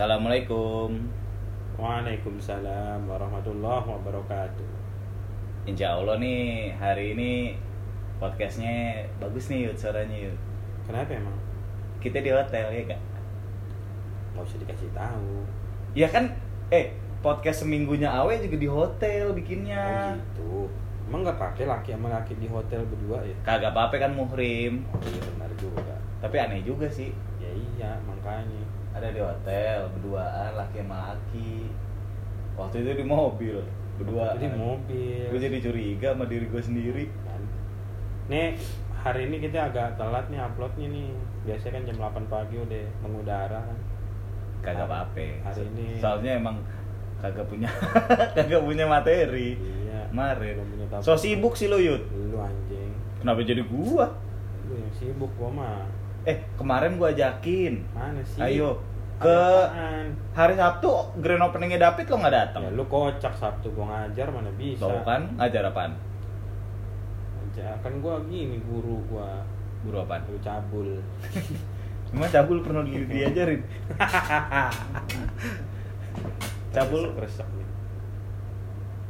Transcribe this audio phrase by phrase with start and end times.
[0.00, 0.96] Assalamualaikum.
[1.76, 4.72] Waalaikumsalam warahmatullahi wabarakatuh.
[5.68, 7.52] Insya Allah nih hari ini
[8.16, 10.40] podcastnya bagus nih Yud suaranya Yud.
[10.88, 11.36] Kenapa emang?
[12.00, 13.00] Kita di hotel ya kak?
[14.32, 15.44] Gak usah dikasih tahu.
[15.92, 16.32] Ya kan,
[16.72, 20.16] eh podcast seminggunya Awe juga di hotel bikinnya.
[20.16, 20.52] Oh gitu.
[21.12, 23.36] Emang nggak pakai laki sama laki di hotel berdua ya?
[23.44, 24.80] Kagak apa-apa kan muhrim.
[24.96, 25.92] Oh iya benar juga.
[26.24, 27.12] Tapi aneh juga sih.
[27.36, 28.79] Ya iya makanya.
[28.90, 31.54] Ada di hotel berduaan laki sama laki.
[32.58, 33.56] Waktu itu di mobil
[33.96, 34.34] berdua.
[34.34, 35.24] Jadi mobil.
[35.30, 37.04] Gue jadi curiga sama diri gue sendiri.
[37.22, 37.40] Kan.
[38.28, 38.58] Nih
[38.92, 41.10] hari ini kita agak telat nih uploadnya nih.
[41.40, 43.78] Biasanya kan jam 8 pagi udah mengudara kan.
[44.60, 45.26] Kagak apa-apa.
[45.46, 46.56] Hari ini- Soalnya emang
[47.16, 47.68] kagak punya
[48.36, 49.56] kagak punya materi.
[49.56, 50.10] Iya.
[50.10, 50.56] Kemarin.
[51.00, 52.02] So sibuk sih lo Yud.
[52.28, 52.92] Lu anjing.
[53.20, 54.10] Kenapa jadi gua?
[54.66, 55.80] Lu yang sibuk gua mah.
[56.28, 57.80] Eh kemarin gua ajakin.
[57.96, 58.40] Mana sih?
[58.40, 58.76] Ayo
[59.20, 60.16] ke apaan?
[60.32, 60.88] hari Sabtu
[61.20, 62.60] grand openingnya David lo nggak datang?
[62.64, 64.88] Ya lu kocak Sabtu gua ngajar mana bisa.
[64.88, 65.92] Tahu kan ngajar apaan?
[67.36, 69.44] Ngajar kan gua gini guru gua
[69.84, 70.24] Guru apaan?
[70.28, 70.88] guru cabul.
[72.08, 73.60] Cuma cabul pernah di diajarin.
[76.74, 77.68] cabul nih.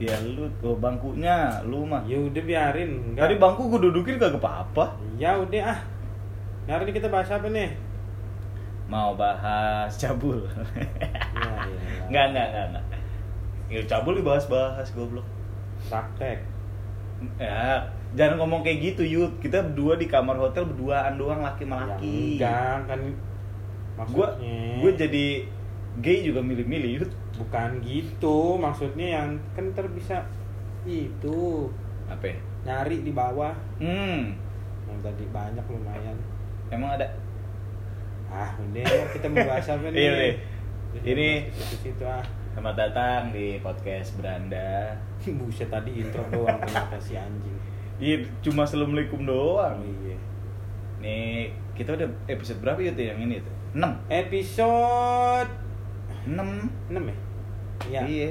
[0.01, 2.03] ya lu tuh bangkunya lu mah.
[2.07, 3.15] Ya udah biarin.
[3.15, 4.99] Tadi bangku gua dudukin kagak apa-apa.
[5.19, 5.79] Ya udah ah.
[6.71, 7.75] Nah, Hari ini kita bahas apa nih?
[8.87, 10.47] Mau bahas cabul.
[11.35, 12.85] Ya, ya, Enggak, enggak, enggak, enggak.
[13.67, 15.27] Ya, cabul dibahas-bahas goblok.
[15.91, 16.47] Praktek.
[17.43, 17.83] Ya,
[18.15, 19.43] jangan ngomong kayak gitu, Yud.
[19.43, 23.01] Kita berdua di kamar hotel berduaan doang laki sama Ya, enggak kan
[24.07, 24.79] Gua maksudnya.
[24.79, 25.27] gua jadi
[25.99, 27.11] gay juga milih-milih, Yud.
[27.35, 30.23] bukan gitu maksudnya yang kan ntar bisa
[30.87, 31.67] itu
[32.07, 32.31] Apa?
[32.31, 32.37] ya?
[32.63, 33.51] nyari di bawah
[33.83, 34.39] Hmm,
[34.87, 36.15] yang tadi banyak lumayan
[36.71, 37.07] emang ada.
[38.29, 40.35] ah udah kita mau bahas apa nih Iya, nih.
[41.03, 44.91] Ini- itu situ ah Selamat datang di podcast Beranda.
[45.39, 47.59] buset tadi intro doang ternyata si anjing
[47.97, 49.83] Iya, cuma assalamualaikum oh doang.
[49.83, 50.17] iya
[51.01, 53.55] Nih, kita udah episode berapa Yud yang ini tuh?
[53.73, 53.83] 6.
[54.09, 55.51] episode
[56.25, 56.33] 6.
[56.89, 57.17] 6 ya
[57.83, 58.31] iya Iya.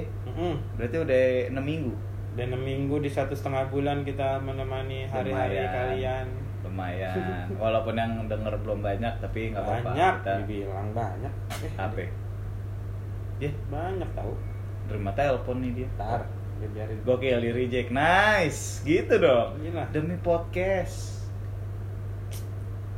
[0.76, 1.94] Berarti udah 6 minggu.
[2.30, 6.28] dan enam minggu di satu setengah bulan kita menemani hari-hari kalian
[6.70, 7.46] Lumayan.
[7.52, 9.90] Walaupun yang denger belum banyak, tapi nggak apa-apa.
[9.90, 12.04] banyak Kita dibilang banyak eh, apa?
[13.40, 14.34] Ya, banyak tahu
[14.86, 15.88] terima telepon nih dia.
[15.96, 16.22] ntar
[16.60, 17.90] dia biarin Gokil di reject.
[17.90, 18.84] Nice.
[18.84, 19.56] Gitu dong.
[19.58, 19.88] Iyalah.
[19.90, 21.24] Demi podcast.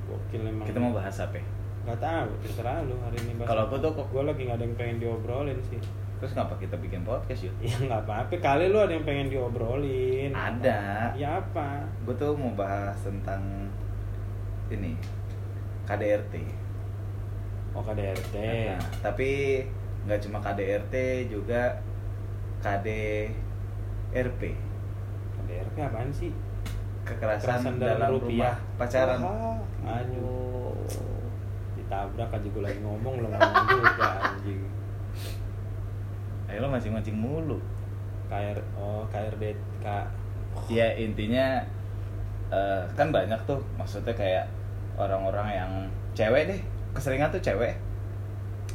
[0.06, 0.66] Gokil emang.
[0.66, 1.40] Kita mau bahas apa?
[1.82, 3.34] Gak tahu, terserah lu hari ini.
[3.38, 5.82] bahas Kalau aku tuh kok- Gua lagi gak ada yang pengen diobrolin sih.
[6.22, 7.56] Terus ngapa kita bikin podcast yuk?
[7.66, 8.38] Ya nggak apa-apa.
[8.38, 10.30] Kali lu ada yang pengen diobrolin.
[10.38, 11.10] Ada.
[11.18, 11.82] Ya apa?
[12.06, 13.42] Gue tuh mau bahas tentang
[14.70, 14.94] ini
[15.90, 16.34] KDRT.
[17.74, 18.36] Oh KDRT.
[18.38, 19.66] Nah, tapi
[20.06, 20.94] nggak cuma KDRT
[21.26, 21.82] juga
[22.62, 24.42] KDRP.
[25.34, 26.30] KDRT apaan sih?
[27.02, 28.54] Kekerasan, Kekerasan dalam, rupiah.
[28.54, 29.20] rumah pacaran.
[29.82, 30.78] Aduh.
[31.74, 34.62] Ditabrak aja gue lagi ngomong lo ngomong juga anjing.
[36.52, 37.58] Ayo lo mancing-mancing mulu.
[38.28, 39.88] KR oh KRD K.
[40.68, 41.64] Ya intinya
[42.52, 44.46] eh, kan banyak tuh maksudnya kayak
[45.00, 45.72] orang-orang yang
[46.12, 46.60] cewek deh
[46.92, 47.72] keseringan tuh cewek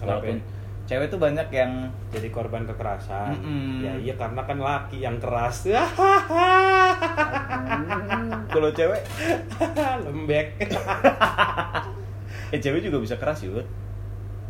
[0.00, 0.44] Kenapa walaupun ya?
[0.88, 3.36] cewek tuh banyak yang Jadi korban kekerasan.
[3.36, 3.84] Mm-mm.
[3.84, 5.68] Ya iya karena kan laki yang keras.
[8.52, 9.02] kalau cewek
[10.04, 10.46] Lembek.
[12.54, 13.66] eh cewek juga bisa keras yud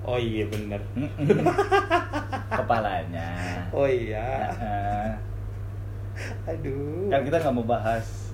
[0.06, 0.78] Oh iya bener.
[2.48, 3.28] Kepalanya
[3.70, 4.46] Oh iya.
[6.46, 7.08] Aduh.
[7.08, 8.32] kan kita nggak mau bahas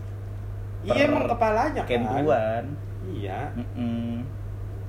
[0.83, 1.89] Iya emang kepalanya kan.
[1.89, 2.65] kenduan
[3.05, 3.51] Iya.
[3.55, 4.23] Mm-mm.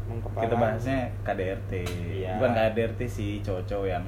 [0.04, 0.44] Emang kepalanya.
[0.44, 1.72] kita bahasnya KDRT
[2.16, 2.32] Iya.
[2.38, 4.06] bukan KDRT sih cowok-cowok yang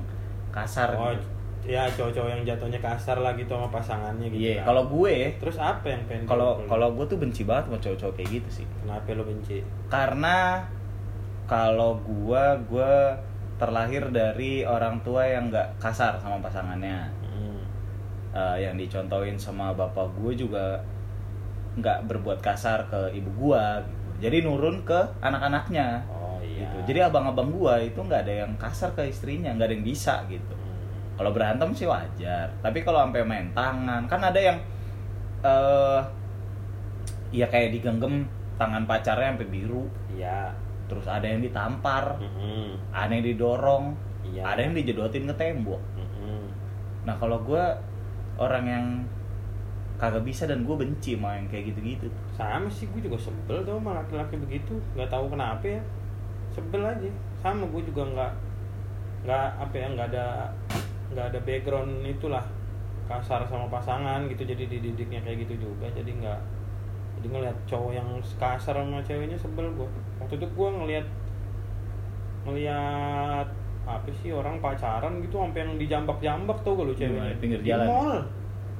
[0.51, 1.27] kasar Oh, gitu.
[1.65, 4.37] ya cowok-cowok yang jatuhnya kasar lah gitu sama pasangannya gitu.
[4.39, 4.65] iya kan.
[4.67, 8.29] kalau gue terus apa yang pengen kalau kalau gue tuh benci banget sama cowok-cowok kayak
[8.31, 9.57] gitu sih kenapa lo benci?
[9.87, 10.61] karena
[11.45, 13.13] kalau gua gua
[13.55, 17.59] terlahir dari orang tua yang nggak kasar sama pasangannya Hmm.
[18.35, 20.75] Eh, yang dicontohin sama bapak gue juga
[21.75, 24.27] nggak berbuat kasar ke ibu gua gitu.
[24.27, 26.63] jadi nurun ke anak-anaknya Oh iya.
[26.63, 30.23] gitu jadi abang-abang gua itu nggak ada yang kasar ke istrinya nggak ada yang bisa
[30.27, 31.19] gitu Hmm.
[31.19, 34.57] kalau berantem sih wajar tapi kalau sampai main tangan kan ada yang
[35.43, 35.99] eh
[37.31, 38.23] ya kayak digenggam
[38.55, 40.47] tangan pacarnya sampai biru Iya.
[40.85, 42.77] Terus ada yang ditampar Mm-mm.
[42.91, 43.85] ada yang didorong
[44.25, 44.41] Iya.
[44.41, 46.49] ada yang dijedotin ke tembok Mm-mm.
[47.05, 47.61] nah kalau gue
[48.35, 48.85] orang yang
[49.95, 53.79] kagak bisa dan gue benci sama yang kayak gitu-gitu Sama sih gue juga sebel tuh
[53.79, 54.75] sama laki-laki begitu.
[54.91, 55.79] Nggak tahu kenapa ya.
[56.51, 57.07] Sebel aja.
[57.39, 58.31] Sama gue juga nggak
[59.23, 60.25] nggak apa ya nggak ada
[61.15, 62.43] nggak ada background itulah
[63.07, 66.39] kasar sama pasangan gitu jadi dididiknya kayak gitu juga jadi nggak
[67.25, 69.89] jadi ngeliat cowok yang kasar sama ceweknya sebel gue
[70.21, 71.05] waktu itu gue ngeliat
[72.45, 73.49] ngeliat
[73.89, 77.33] apa sih orang pacaran gitu sampai yang dijambak-jambak tau gak lu ceweknya?
[77.33, 77.87] Di pinggir di jalan?
[77.89, 78.13] mall.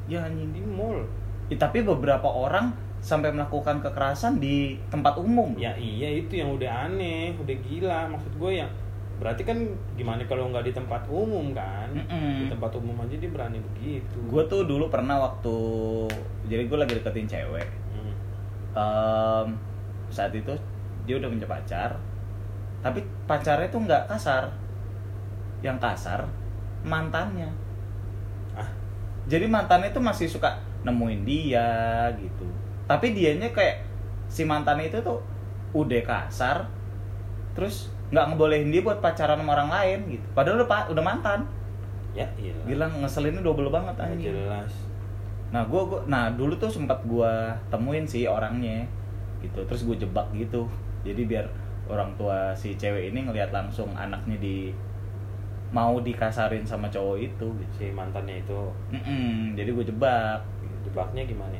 [0.06, 1.09] Ya anjing di mall.
[1.50, 5.57] Ya, tapi beberapa orang sampai melakukan kekerasan di tempat umum.
[5.57, 8.13] Ya iya itu yang udah aneh udah gila.
[8.13, 8.69] Maksud gue ya
[9.18, 9.57] berarti kan
[9.97, 11.89] gimana kalau nggak di tempat umum kan?
[11.89, 12.45] Mm-mm.
[12.45, 14.21] di tempat umum aja dia berani begitu.
[14.30, 15.57] Gue tuh dulu pernah waktu
[16.45, 17.69] jadi gue lagi deketin cewek.
[17.94, 18.05] Hmm.
[18.75, 19.48] Em,
[20.12, 20.51] saat itu
[21.07, 21.95] dia udah punya pacar.
[22.83, 24.51] Tapi pacarnya tuh nggak kasar.
[25.63, 26.22] Yang kasar
[26.86, 27.50] mantannya.
[28.54, 28.69] Ah.
[29.25, 32.45] Jadi mantannya tuh masih suka nemuin dia gitu.
[32.86, 33.81] Tapi dianya kayak
[34.30, 35.19] si mantannya itu tuh
[35.74, 36.69] udah kasar
[37.57, 40.28] terus nggak ngebolehin dia buat pacaran sama orang lain gitu.
[40.38, 41.50] Padahal udah udah mantan.
[42.13, 44.31] Ya iya gila ngeselinnya double banget anjing.
[44.31, 44.71] Jelas
[45.53, 48.86] nah gua, gua nah dulu tuh sempat gua temuin sih orangnya
[49.45, 49.62] gitu.
[49.69, 50.65] Terus gue jebak gitu.
[51.06, 51.45] Jadi biar
[51.86, 54.74] orang tua si cewek ini ngelihat langsung anaknya di
[55.69, 57.74] mau dikasarin sama cowok itu gitu.
[57.77, 58.62] Si mantannya itu.
[58.89, 60.42] Mm-mm, jadi gue jebak.
[60.86, 61.57] Jebaknya gimana?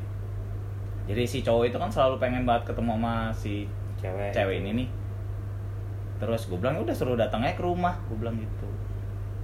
[1.06, 3.70] Jadi si cowok itu kan selalu pengen banget ketemu sama si
[4.02, 4.88] cewek cewek ini nih.
[6.18, 8.66] Terus gue bilang udah suruh datang aja ke rumah gue bilang gitu.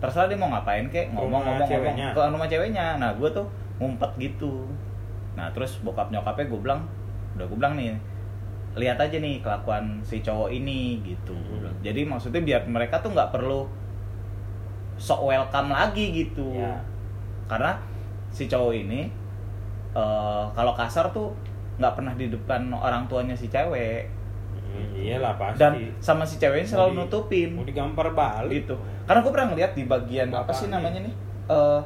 [0.01, 2.07] Terserah dia mau ngapain kek Ke ngomong rumah ngomong ngomong ceweknya?
[2.17, 2.85] ke rumah ceweknya.
[2.97, 3.45] Nah gue tuh
[3.81, 4.69] ngumpet gitu.
[5.33, 6.85] Nah terus bokap nyokapnya gue bilang
[7.33, 7.97] udah gue bilang nih
[8.71, 11.33] lihat aja nih kelakuan si cowok ini gitu.
[11.33, 11.67] Hmm.
[11.81, 13.65] jadi maksudnya biar mereka tuh nggak perlu
[14.95, 16.53] sok welcome lagi gitu.
[16.53, 16.77] Ya.
[17.49, 17.75] karena
[18.29, 19.11] si cowok ini
[19.91, 21.35] eh, kalau kasar tuh
[21.75, 24.07] nggak pernah di depan orang tuanya si cewek.
[24.71, 25.59] Hmm, iyalah pasti.
[25.59, 27.49] Dan sama si ceweknya Mau selalu di- nutupin.
[27.51, 28.63] mau digampar balik.
[28.63, 28.75] Gitu.
[29.03, 31.13] Karena gue pernah ngeliat di bagian apa sih namanya nih?
[31.49, 31.81] Eh,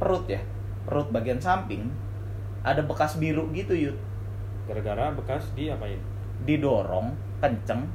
[0.00, 0.40] perut ya
[0.86, 1.90] perut bagian samping
[2.62, 3.96] ada bekas biru gitu yud.
[4.66, 5.98] Gara-gara bekas dia apain
[6.46, 7.86] didorong kenceng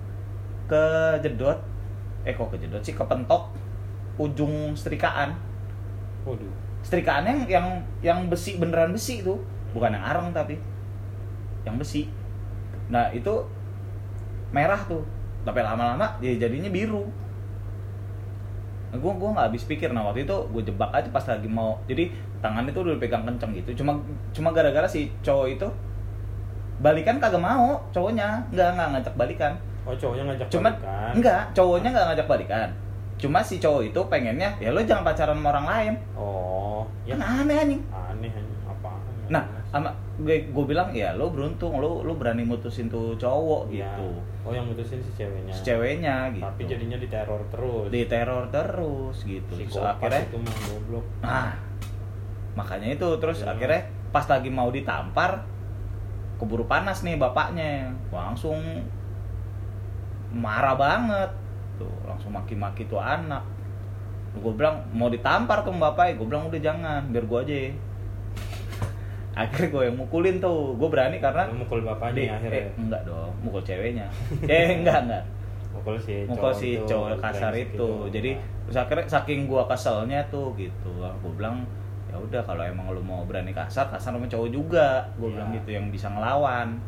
[0.67, 0.83] ke
[1.23, 1.59] jedot
[2.27, 2.95] eh kok ke jedot sih?
[2.95, 3.55] Kepentok
[4.19, 5.35] ujung setrikaan.
[6.27, 6.51] Waduh.
[6.83, 7.67] Setrikaan yang yang
[8.03, 9.39] yang besi beneran besi itu.
[9.71, 10.59] Bukan yang arang tapi
[11.63, 12.11] yang besi.
[12.91, 13.31] Nah itu
[14.51, 15.03] merah tuh.
[15.47, 17.07] Tapi lama-lama dia jadinya biru
[18.87, 21.75] nah, gue gue nggak habis pikir nah waktu itu gue jebak aja pas lagi mau
[21.87, 22.07] jadi
[22.39, 23.83] tangannya tuh udah pegang kenceng gitu.
[23.83, 23.97] Cuma
[24.31, 25.67] cuma gara-gara si cowok itu
[26.77, 29.53] balikan kagak mau cowoknya nggak nggak ngajak balikan.
[29.87, 31.11] Oh cowoknya ngajak cuma balikan.
[31.17, 32.69] enggak cowoknya nggak ngajak balikan.
[33.17, 35.93] Cuma si cowok itu pengennya ya lo jangan pacaran sama orang lain.
[36.13, 37.17] Oh ya.
[37.17, 37.81] Kan aneh anjing.
[37.89, 38.57] Aneh aneh.
[38.69, 39.01] apaan?
[39.27, 39.43] Nah
[39.73, 43.85] sama gue gue bilang ya lo beruntung lo lo berani mutusin tuh cowok Iya.
[43.93, 44.07] gitu.
[44.41, 45.53] Oh yang mutusin si ceweknya.
[45.53, 46.41] Si ceweknya gitu.
[46.41, 47.85] Tapi jadinya diteror terus.
[47.87, 49.53] Di teror terus gitu.
[49.53, 51.05] Si Terus akhirnya itu mah goblok.
[51.21, 51.53] Nah
[52.53, 53.09] makanya itu.
[53.17, 53.53] Terus Iya.
[53.53, 55.45] akhirnya pas lagi mau ditampar
[56.37, 57.93] keburu panas nih bapaknya.
[58.09, 58.57] Langsung
[60.29, 61.29] marah banget.
[61.77, 63.45] Tuh langsung maki-maki tuh anak.
[64.33, 67.01] Gue bilang mau ditampar tuh bapaknya gue bilang udah jangan.
[67.07, 67.57] Biar gue aja
[69.37, 70.73] akhirnya gue yang mukulin tuh.
[70.73, 72.61] Gue berani karena Lu mukul bapaknya Di- akhirnya?
[72.63, 74.07] eh, enggak dong mukul ceweknya.
[74.49, 75.23] Eh enggak enggak.
[75.71, 77.89] Mukul si mukul cowok si itu, cowok kasar brengsek itu.
[78.09, 78.31] Jadi
[78.65, 80.91] terus akhirnya saking gua keselnya tuh gitu.
[80.97, 81.61] Gue bilang
[82.07, 85.05] ya udah kalau emang lu mau berani kasar kasar sama cowok juga.
[85.15, 85.33] Gue Iya.
[85.37, 86.79] bilang gitu yang bisa ngelawan.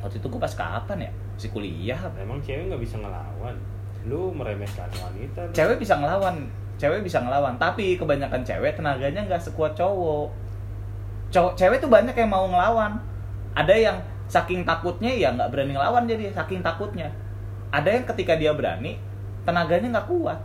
[0.00, 1.10] Waktu itu gue pas kapan ya?
[1.36, 3.56] Si kuliah emang cewek nggak bisa ngelawan?
[4.02, 6.36] Lu meremehkan wanita cewek bisa ngelawan.
[6.76, 7.56] Cewek bisa ngelawan.
[7.56, 10.32] Tapi kebanyakan cewek tenaganya nggak sekuat cowok
[11.30, 12.98] cowok cewek tuh banyak yang mau ngelawan.
[13.54, 13.96] Ada yang
[14.30, 17.10] saking takutnya ya nggak berani ngelawan jadi saking takutnya.
[17.70, 18.98] Ada yang ketika dia berani
[19.46, 20.38] tenaganya nggak kuat.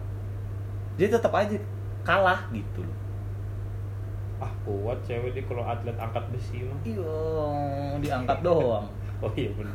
[0.95, 1.57] Jadi tetap aja
[2.05, 2.97] kalah gitu loh.
[4.39, 6.79] Ah kuat cewek dia kalau atlet angkat besi mah.
[6.85, 7.13] Iyo
[8.01, 8.87] diangkat doang.
[9.23, 9.71] Oh iya bener.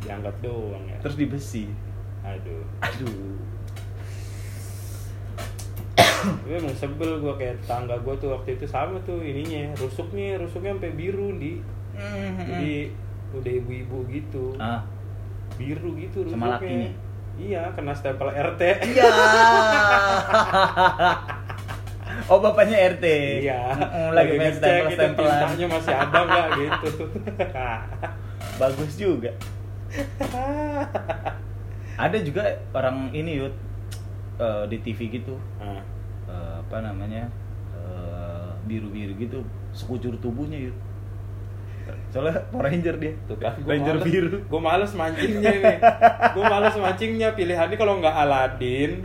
[0.00, 0.96] Diangkat doang ya.
[1.04, 1.68] Terus di besi
[2.24, 2.64] aduh.
[2.80, 3.59] Aduh
[6.44, 10.76] Gue emang sebel gue kayak tangga gue tuh waktu itu sama tuh ininya rusuknya rusuknya
[10.76, 11.60] sampai biru di.
[12.40, 12.92] Jadi
[13.36, 14.56] udah ibu-ibu gitu.
[14.60, 14.84] Ah.
[15.56, 16.36] Biru gitu rusuknya.
[16.36, 16.90] Sama lakinya?
[17.40, 18.60] iya kena stempel RT
[18.92, 19.08] iya.
[22.28, 23.04] Oh bapaknya RT
[23.46, 23.70] iya.
[24.12, 26.88] Lagi main ngecek stempel itu stempelan tintanya masih ada nggak gitu?
[28.60, 29.30] Bagus juga.
[32.00, 33.52] Ada juga orang ini yud
[34.40, 35.36] eh, di TV gitu.
[35.60, 35.80] Eh,
[36.70, 37.26] apa namanya
[37.74, 39.42] eh, biru-biru gitu
[39.74, 40.76] sekujur tubuhnya yud
[42.10, 43.14] soalnya Power Ranger dia.
[43.26, 44.38] Tuh kan Ranger males, biru.
[44.46, 45.78] Gue males mancingnya nih
[46.38, 47.28] gue males mancingnya.
[47.34, 49.02] Pilihannya kalau nggak Aladin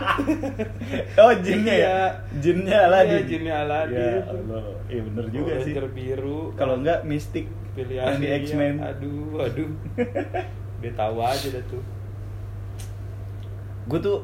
[1.22, 1.82] oh jinnya ya?
[1.82, 1.98] Iya.
[2.38, 3.98] jinnya Aladin Iya, jinnya Aladin.
[3.98, 4.62] ya Allah.
[4.86, 5.72] Iya bener juga Power sih.
[5.74, 6.40] Ranger biru.
[6.54, 8.38] Kalau enggak mistik pilihan di dia.
[8.42, 8.74] X-Men.
[8.78, 9.70] Aduh aduh.
[10.82, 11.82] Dia tahu aja dah tuh.
[13.90, 14.18] Gue tuh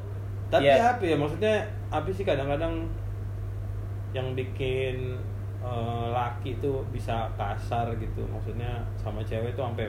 [0.48, 1.16] tapi ya, apa ya?
[1.18, 1.54] Maksudnya
[1.90, 2.86] apa sih kadang-kadang
[4.14, 5.20] yang bikin
[5.60, 8.24] eh, laki tuh bisa kasar gitu.
[8.26, 9.86] Maksudnya sama cewek tuh sampai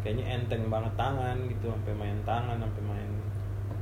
[0.00, 3.10] kayaknya enteng banget tangan gitu sampai main tangan sampai main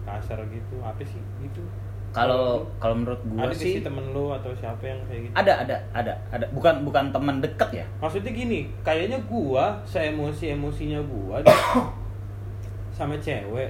[0.09, 0.77] kasar gitu.
[0.83, 1.63] Apa sih gitu?
[2.17, 5.35] Kalau kalau menurut gue ada sih sih temen lu atau siapa yang kayak gitu?
[5.37, 6.47] Ada ada ada ada.
[6.57, 7.87] Bukan bukan teman deket ya?
[8.01, 11.45] Maksudnya gini kayaknya gua seemosi emosinya gua
[12.97, 13.69] sama cewek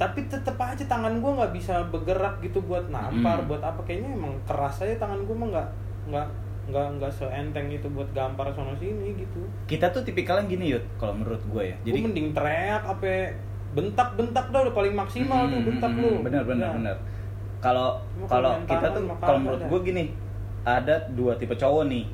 [0.00, 3.48] tapi tetep aja tangan gua nggak bisa bergerak gitu buat nampar Hmm.
[3.52, 3.84] buat apa.
[3.84, 5.68] Kayaknya emang keras aja tangan gua mah nggak
[6.08, 6.26] nggak
[6.70, 9.44] nggak nggak seenteng itu buat gampar sono sini gitu.
[9.66, 11.76] Kita tuh tipikalnya gini yud kalau menurut gue ya.
[11.82, 13.36] Jadi jadi mending teriak apa
[13.70, 16.74] bentak-bentak dah udah paling maksimal tuh Hmm, bentak hmm, lu bener bener Ya.
[16.74, 16.96] bener.
[17.60, 17.88] Kalau
[18.24, 20.04] kalau kita tuh kalau menurut gue gini
[20.62, 22.08] ada dua tipe cowok nih.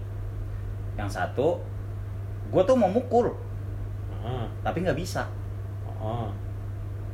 [0.96, 1.60] Yang satu
[2.48, 3.30] gue tuh mau mukul
[4.16, 5.22] Heeh, tapi nggak bisa.
[5.86, 6.28] Heeh,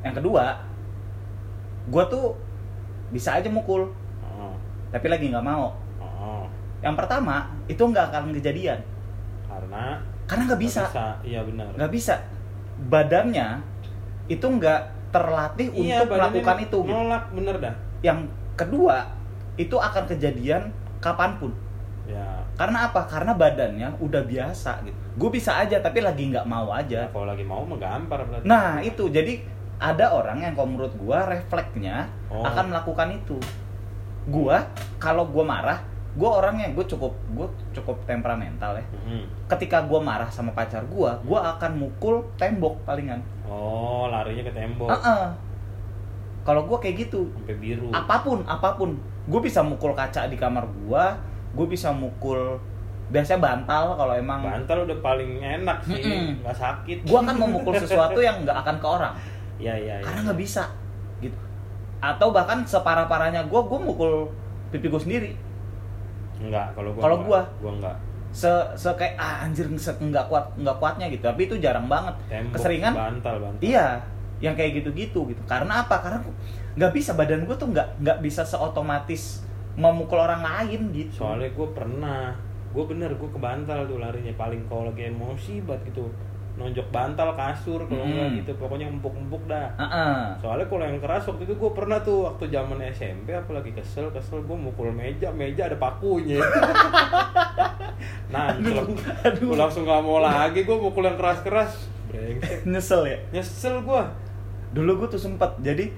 [0.03, 0.59] yang kedua
[1.83, 2.35] gue tuh
[3.11, 3.91] bisa aja mukul.
[4.23, 4.55] Heeh,
[4.91, 5.75] tapi lagi nggak mau.
[5.99, 6.45] Heeh.
[6.83, 8.79] yang pertama itu nggak akan kejadian.
[9.47, 9.99] Karena?
[10.27, 10.83] Karena nggak bisa.
[11.23, 11.71] iya benar.
[11.79, 12.15] Nggak bisa.
[12.89, 13.63] Badannya
[14.27, 14.81] itu nggak
[15.13, 16.91] terlatih Iya, untuk melakukan itu gitu.
[16.91, 17.75] nolak bener dah.
[18.01, 18.19] Yang
[18.59, 19.07] kedua
[19.55, 21.53] itu akan kejadian kapan pun.
[22.09, 22.43] Ya.
[22.59, 23.07] Karena apa?
[23.07, 24.97] Karena badannya udah biasa gitu.
[25.21, 27.07] Gue bisa aja tapi lagi nggak mau aja.
[27.13, 28.49] Kalau lagi mau mah gampar berarti.
[28.49, 29.07] Nah itu.
[29.07, 29.39] Jadi
[29.83, 32.41] ada orang yang kalau menurut gue refleksnya Oh.
[32.41, 33.37] akan melakukan itu.
[34.25, 34.55] Gue
[34.97, 38.85] kalau gue marah gue orangnya gue cukup gue cukup temperamental ya.
[38.85, 39.49] Mhm.
[39.49, 43.19] ketika gue marah sama pacar gue gue akan mukul tembok palingan.
[43.43, 44.89] Oh larinya ke tembok.
[44.89, 45.25] Heeh.
[46.43, 47.31] kalau gue kayak gitu.
[47.33, 47.89] Sampai biru.
[47.91, 48.99] Apa pun apa pun.
[49.25, 51.05] Gue bisa mukul kaca di kamar gue
[51.53, 52.57] gue bisa mukul
[53.09, 56.39] biasanya bantal kalau emang bantal udah paling enak sih.
[56.39, 56.99] Nggak sakit.
[57.05, 59.15] Gue akan memukul sesuatu yang nggak akan ke orang
[59.63, 60.67] ya ya ya karena nggak bisa
[61.23, 61.39] gitu.
[62.03, 64.27] Atau bahkan separah parahnya gue gue mukul
[64.75, 65.31] pipi gue sendiri.
[66.43, 67.31] Enggak kalau gua Kalau enggak.
[67.31, 67.41] gua?
[67.63, 67.97] gua enggak
[68.33, 68.49] se,
[68.81, 71.23] se kayak ah anjir se- nggak kuat nggak kuatnya gitu.
[71.29, 72.17] Tapi itu jarang banget.
[72.33, 73.61] Tembok keseringan bantal bantal.
[73.63, 74.01] Iya
[74.43, 75.43] yang kayak gitu-gitu gitu.
[75.47, 76.01] Karena apa?
[76.03, 76.19] Karena
[76.75, 77.15] nggak bisa.
[77.15, 79.45] Badan gue tuh nggak nggak bisa seotomatis
[79.77, 81.23] memukul orang lain gitu.
[81.23, 82.33] Soalnya gue pernah
[82.73, 84.33] gue bener gue ke bantal tuh larinya.
[84.35, 86.09] Paling kalau lagi emosi banget gitu
[86.53, 88.37] nonjok bantal kasur kalau enggak Hmm.
[88.37, 90.37] gitu pokoknya empuk-empuk dah Heeh.
[90.39, 94.41] Soalnya kalau yang keras waktu itu gue pernah tuh waktu zaman SMP apalagi kesel kesel
[94.41, 96.45] gue mukul meja meja ada pakunya.
[98.29, 101.73] nah gue langsung gak mau lagi gue mukul yang keras keras.
[102.05, 102.67] Brengsek.
[102.67, 104.03] nyesel ya Nyesel gue.
[104.73, 105.89] dulu gue tuh sempet jadi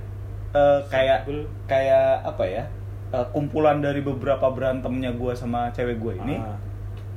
[0.53, 1.43] eh, kayak Sebel.
[1.65, 2.63] kayak apa ya
[3.11, 6.55] eh, kumpulan dari beberapa berantemnya gue sama cewek gue ini Ah,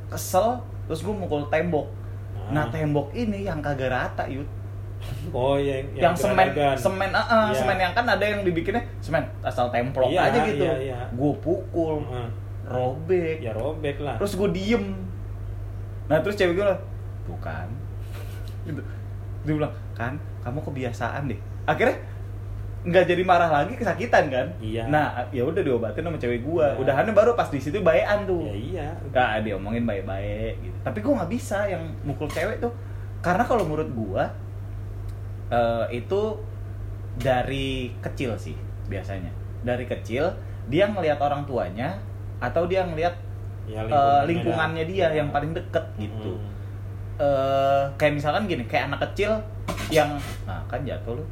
[0.10, 1.86] kesel terus gue mukul tembok.
[2.50, 4.48] Nah tembok ini yang kagak rata yud
[5.30, 6.76] oh yang yang, semen geradagan.
[6.76, 7.56] semen ah, ah, Iya.
[7.56, 11.00] semen yang kan ada yang dibikinnya semen asal templok Iya, aja gitu iya, iya.
[11.08, 12.30] gue pukul Heeh.
[12.66, 14.18] robek Ya robek lah.
[14.18, 14.86] terus gue diem
[16.06, 16.80] nah terus cewek gue bilang
[17.24, 17.68] tuh kan
[18.64, 18.82] gitu
[19.44, 22.00] dia bilang kan kamu kebiasaan deh akhirnya
[22.88, 24.88] nggak jadi marah lagi kesakitan kan Iya.
[24.88, 26.80] nah ya udah diobatin sama cewek gue Iya.
[26.80, 28.88] udahannya baru pas di situ bayan tuh ya iya.
[29.10, 30.78] Gak dia omongin baik-baik gitu.
[30.82, 32.72] Tapi gue nggak bisa yang mukul cewek tuh.
[33.20, 34.24] Karena kalau menurut gue
[35.50, 36.22] eh, itu
[37.18, 38.56] dari kecil sih
[38.88, 39.32] biasanya.
[39.62, 40.32] Dari kecil
[40.68, 42.00] dia ngelihat orang tuanya
[42.40, 43.16] atau dia ngelihat
[43.68, 44.88] Ya, eh, lingkungannya lingkungannya dah.
[44.88, 45.18] dia Iya.
[45.20, 46.40] yang paling deket gitu.
[46.40, 46.56] Mm-mm.
[47.18, 49.36] eh kayak misalkan gini, kayak anak kecil
[49.90, 50.08] yang
[50.46, 51.26] nah kan jatuh lu.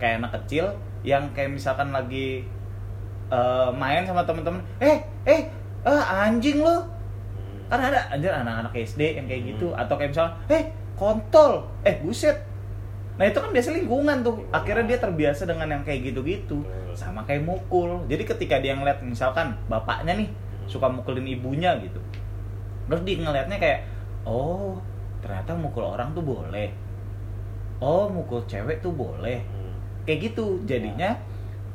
[0.00, 0.72] Kayak anak kecil
[1.04, 2.42] yang kayak misalkan lagi
[3.30, 5.46] eh, main sama temen-temen, eh eh
[5.84, 6.68] ah, anjing lu.
[6.72, 6.88] Hmm.
[7.70, 9.70] kan ada anjir anak-anak SD yang kayak gitu.
[9.70, 9.80] Hmm.
[9.84, 10.64] atau kayak misalnya eh
[10.96, 11.68] kontol.
[11.84, 12.50] Eh buset.
[13.20, 14.40] Nah itu kan biasa lingkungan tuh.
[14.48, 16.64] Akhirnya dia terbiasa dengan yang kayak gitu-gitu.
[16.96, 18.00] Sama kayak mukul.
[18.08, 20.28] Jadi ketika dia ngeliat misalkan bapaknya nih
[20.64, 22.00] suka mukulin ibunya gitu.
[22.88, 23.84] Terus dia ngeliatnya kayak
[24.24, 24.80] oh
[25.20, 26.72] ternyata mukul orang tuh boleh.
[27.76, 29.44] Oh mukul cewek tuh boleh.
[29.44, 29.59] Hmm.
[30.10, 31.14] Kayak gitu jadinya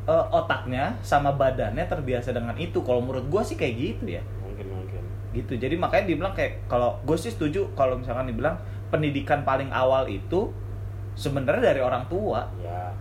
[0.03, 4.67] eh, otaknya sama badannya terbiasa dengan itu kalau menurut gua sih kayak gitu ya Mungkin
[4.69, 5.03] mungkin.
[5.31, 10.03] gitu jadi makanya dibilang kayak kalau gue sih setuju kalau misalkan dibilang pendidikan paling awal
[10.05, 10.51] itu
[11.13, 12.91] sebenarnya dari orang tua Ya.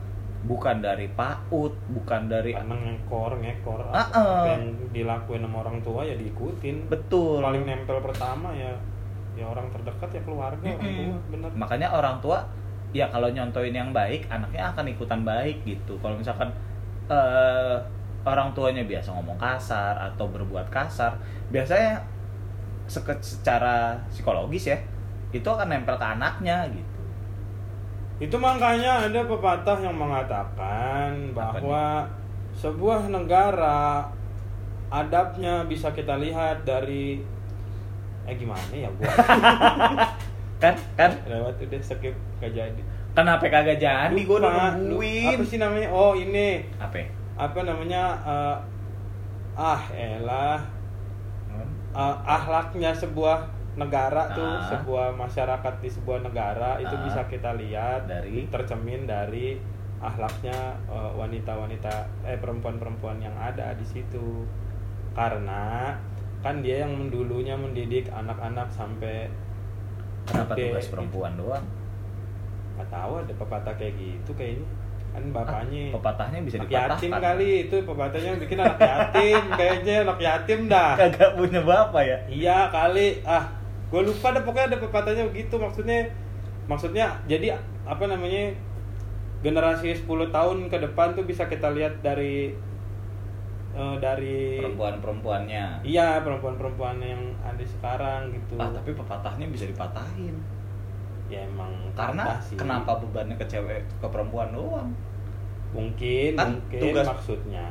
[0.44, 4.44] bukan dari PAUD bukan dari Karena ngekor ngekor Ah, apa ah.
[4.50, 6.84] yang dilakuin sama orang tua ya diikutin.
[6.86, 8.70] betul paling nempel pertama ya
[9.34, 10.94] ya orang terdekat ya keluarga orang Mm-mm.
[11.00, 12.38] tua bener makanya orang tua
[12.94, 15.98] ya kalau nyontoin yang baik anaknya akan ikutan baik gitu.
[15.98, 16.48] Kalau misalkan
[17.10, 17.76] eh,
[18.24, 21.12] orang tuanya biasa ngomong kasar atau berbuat kasar
[21.52, 22.00] biasanya
[22.88, 24.78] seke- secara psikologis ya
[25.34, 26.92] itu akan nempel ke anaknya gitu.
[28.22, 32.06] Itu makanya ada pepatah yang mengatakan bahwa
[32.54, 34.06] sebuah negara
[34.86, 37.18] adabnya bisa kita lihat dari
[38.24, 39.10] eh gimana ya gua
[40.64, 42.80] kan kan lewat udah skip gak jadi.
[43.12, 45.88] kenapa kagak jadi gue udah nungguin Apa sih namanya?
[45.88, 47.04] Oh, ini apa
[47.34, 48.56] apa namanya eh,
[49.54, 50.58] ah elah
[51.92, 53.38] eh, ahlaknya sebuah
[53.74, 54.70] negara tuh Ah.
[54.70, 57.02] sebuah masyarakat di sebuah negara itu Ah.
[57.02, 58.46] bisa kita lihat Dari?
[58.46, 59.58] tercermin dari
[60.00, 60.54] ahlaknya
[60.86, 64.46] eh, wanita-wanita eh perempuan-perempuan yang ada di situ
[65.14, 65.94] karena
[66.38, 69.26] kan dia yang mendulunya mendidik anak-anak sampai
[70.24, 71.64] kenapa gede, tugas perempuan doang?
[72.74, 74.68] Nggak tahu ada pepatah kayak gitu kayaknya.
[75.14, 79.94] Kan bapaknya Ah, pepatahnya bisa dipatahkan yatim kali itu pepatahnya yang bikin anak yatim kayaknya
[80.02, 80.92] anak yatim dah.
[80.98, 82.18] Kagak punya bapak ya?
[82.26, 83.22] Iya kali.
[83.22, 83.44] Ah
[83.94, 85.54] gue lupa dah pokoknya ada pepatahnya begitu.
[85.54, 86.10] Maksudnya
[86.66, 87.54] maksudnya jadi
[87.86, 88.56] apa namanya
[89.44, 92.56] generasi 10 tahun ke depan tuh bisa kita lihat dari
[93.74, 95.82] eh, dari perempuan-perempuannya.
[95.82, 98.54] Iya perempuan-perempuan yang ada sekarang gitu.
[98.56, 100.38] Ah tapi pepatahnya bisa dipatahin.
[101.26, 102.54] Ya emang karena sih.
[102.54, 104.88] kenapa bebannya ke cewek ke perempuan doang?
[105.74, 107.66] Mungkin Kan mungkin tugas- maksudnya.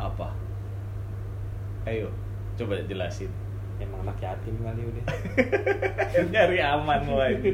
[0.00, 0.32] Apa?
[1.84, 2.08] Ayo
[2.56, 3.28] coba jelasin.
[3.76, 5.04] Emang anak yatim kali udah.
[6.32, 7.34] Nyari aman woy.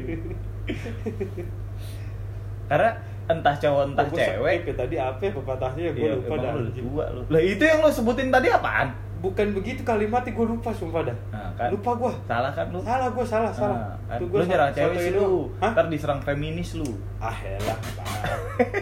[2.69, 2.93] karena
[3.29, 6.35] entah cowok entah Oh, cewek skip ya, tadi apa ya pepatahnya ya gue Iya, lupa
[6.35, 7.21] dah dua lu.
[7.27, 8.89] Lah itu yang lu sebutin tadi apaan?
[9.19, 11.67] bukan begitu kalimatnya gue lupa sumpah dah Nah, kan.
[11.69, 12.79] lupa gue Salah kan lu?
[12.79, 14.17] salah gue salah salah Nah, kan.
[14.17, 15.51] Tuh gua lu nyerang cewek sih lu.
[15.59, 15.71] Hah?
[15.71, 16.87] Ntar diserang feminis lu.
[17.19, 17.77] ah elah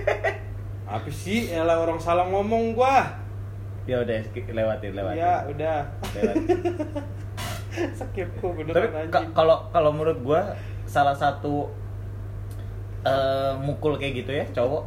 [0.88, 3.04] apa sih elah orang salah ngomong gua
[3.84, 5.18] Ya udah lewatin lewatin.
[5.18, 5.78] ya udah
[6.14, 6.60] Lewatin.
[7.98, 10.42] skip kok Tapi ka- kalau kalau menurut gua
[10.84, 11.68] salah satu
[13.08, 14.84] eh, mukul kayak gitu ya cowok?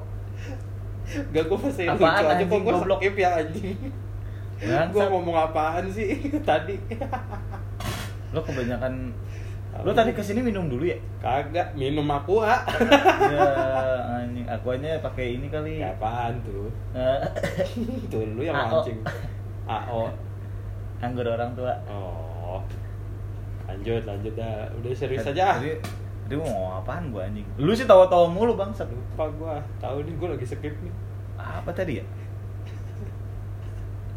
[1.34, 3.78] Gak gue masih lucu aja kok gue skip ya anjing.
[4.92, 6.76] Gue ngomong apaan sih tadi?
[8.30, 9.10] Lo kebanyakan
[9.80, 10.98] lo tadi ke sini minum dulu ya?
[11.22, 12.66] Kagak minum aku ah
[13.32, 13.46] ya
[14.22, 15.80] anjing akuanya pakai ini kali.
[15.80, 16.68] Ya apaan tuh?
[16.92, 17.18] Eh,
[18.12, 19.00] tuh lu yang mancing.
[19.66, 20.10] AO
[21.00, 21.72] anggur orang tua.
[21.88, 22.60] Oh.
[23.64, 24.68] Lanjut lanjut dah.
[24.82, 25.72] Udah serius aja Tadi,
[26.30, 27.42] tadi mau apaan gua anjing?
[27.58, 29.58] Lu sih tawa-tawa mulu bangsat lupa gua.
[29.82, 30.94] Tahu nih gua lagi skip nih.
[31.34, 32.04] Apa tadi ya?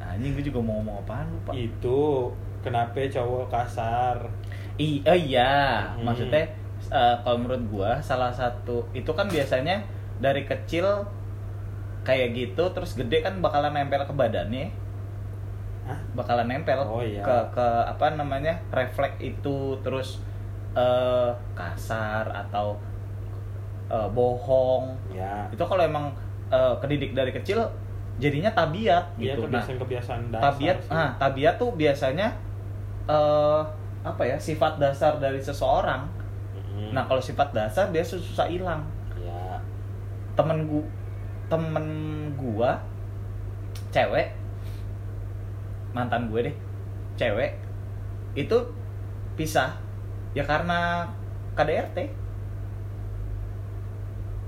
[0.03, 1.51] Anjing gue juga mau ngomong apaan lupa.
[1.55, 2.29] Itu
[2.61, 4.17] kenapa cowok kasar?
[4.75, 6.05] I, oh iya, Hmm.
[6.05, 6.43] maksudnya
[6.85, 9.81] eh, kalau menurut gua salah satu itu kan biasanya
[10.17, 11.05] dari kecil
[12.03, 14.67] kayak gitu terus gede kan bakalan nempel ke badannya,
[15.85, 15.97] Hah?
[16.13, 17.23] bakalan nempel Oh, iya.
[17.23, 20.19] ke ke apa namanya refleks itu terus
[20.73, 22.75] eh, kasar atau
[23.87, 26.09] eh, bohong ya itu kalau emang
[26.49, 27.61] eh, kedidik dari kecil
[28.17, 29.49] jadinya tabiat Iya gitu.
[29.49, 30.91] Nah, kebiasaan kebiasaan dasar tabiat sih.
[30.93, 32.27] ah tabiat tuh biasanya
[33.09, 33.61] eh
[34.03, 36.03] apa ya sifat dasar dari seseorang
[36.53, 36.91] Mm-mm.
[36.91, 38.83] nah kalau sifat dasar dia susah hilang
[39.17, 39.57] ya
[40.35, 40.83] temen gua
[41.47, 41.85] temen
[42.35, 42.75] gua
[43.89, 44.33] cewek
[45.93, 46.55] mantan gue deh
[47.13, 47.53] cewek
[48.33, 48.57] itu
[49.37, 49.77] pisah
[50.33, 51.05] ya karena
[51.53, 51.97] KDRT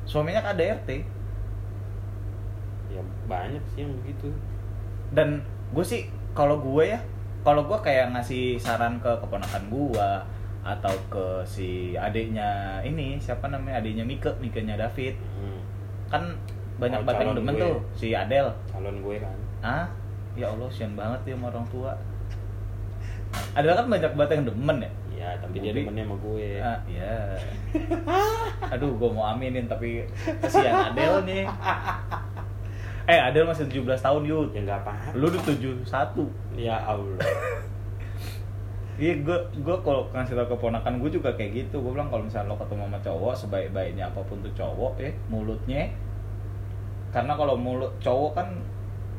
[0.06, 0.89] suaminya KDRT
[2.88, 4.30] ya banyak sih yang begitu.
[5.12, 7.00] Dan gue sih kalau gue ya
[7.41, 10.10] kalau gue kayak ngasih saran ke keponakan gue
[10.65, 15.13] atau ke si adiknya ini siapa namanya adiknya Mike Mike-nya David.
[15.36, 15.60] Hmm.
[16.06, 16.24] kan
[16.76, 17.63] banyak Oh, banget yang demen gue.
[17.63, 19.36] tuh si Adel calon gue kan.
[19.62, 19.86] Ah
[20.34, 21.91] ya Allah sian banget dia sama orang tua.
[23.54, 24.91] Adel kan banyak banget yang demen ya
[25.25, 25.81] ya tapi dia Budi.
[25.81, 27.13] demennya sama gue ah ya
[28.77, 30.05] aduh gue mau aminin tapi
[30.45, 31.43] kesian Adel nih
[33.09, 37.17] eh Adel masih 17 tahun yud ya nggak apa lu udah 71 ya Allah
[38.95, 41.83] Iya, gue gue kalau ngasih tau keponakan gue juga kayak gitu.
[41.83, 45.91] Gue bilang kalau misalnya lo ketemu sama cowok, sebaik-baiknya apa pun tuh cowok ya, mulutnya.
[47.11, 48.47] Karena kalau mulut cowok kan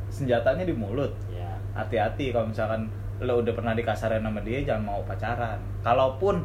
[0.08, 1.12] senjatanya di mulut.
[1.28, 2.88] ya Hati-hati kalau misalkan
[3.18, 5.56] lo udah pernah dikasarin sama dia, jangan mau pacaran.
[5.80, 6.44] Kalaupun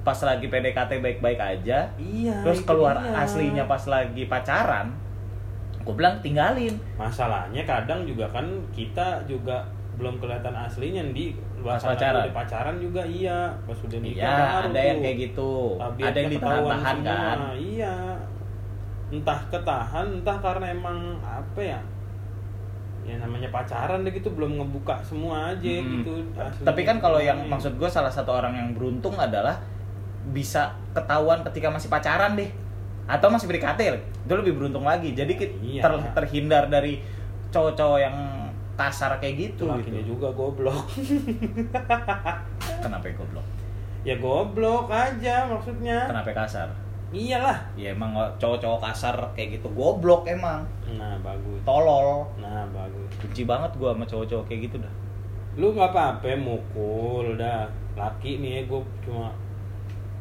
[0.00, 3.10] pas lagi PDKT baik-baik aja, iya terus keluar dia.
[3.18, 4.94] aslinya pas lagi pacaran,
[5.80, 6.74] gue bilang tinggalin.
[6.94, 12.22] masalahnya kadang juga kan kita juga belum kelihatan aslinya di Pas pacaran.
[12.22, 15.74] udah pacaran juga iya pas udah nikah Iya, ada yang kayak gitu.
[15.74, 17.38] Tabiatnya Ada yang ditahan-tahan kan.
[17.56, 17.94] iya
[19.08, 21.80] entah ketahan entah karena emang apa ya
[23.06, 26.02] ya namanya pacaran deh gitu belum ngebuka semua aja Hmm.
[26.02, 27.52] gitu aslinya Tapi kan kalau yang gimana.
[27.54, 29.62] maksud gue salah satu orang yang beruntung adalah
[30.26, 32.50] bisa ketahuan ketika masih pacaran deh.
[33.06, 33.80] Atau masih PDKT
[34.26, 35.14] itu lebih beruntung lagi.
[35.14, 35.78] Jadi Iya.
[35.80, 36.98] ter- terhindar dari
[37.48, 38.16] cowok-cowok yang
[38.74, 40.12] kasar kayak gitu lakinya gitu.
[40.12, 40.84] juga goblok.
[42.82, 43.46] Kenapa yang goblok?
[44.02, 46.06] Ya goblok aja maksudnya.
[46.06, 46.68] Kenapa kasar
[47.10, 47.58] iyalah.
[47.74, 50.66] Ya emang cowok-cowok kasar kayak gitu goblok emang.
[50.90, 51.58] Nah bagus.
[51.62, 52.26] Tolol.
[52.36, 53.10] Nah bagus.
[53.18, 54.94] Benci banget gua sama cowok-cowok kayak gitu dah.
[55.56, 57.66] Lu nggak apa-apa mukul dah.
[57.96, 59.32] Laki nih ya gue cuma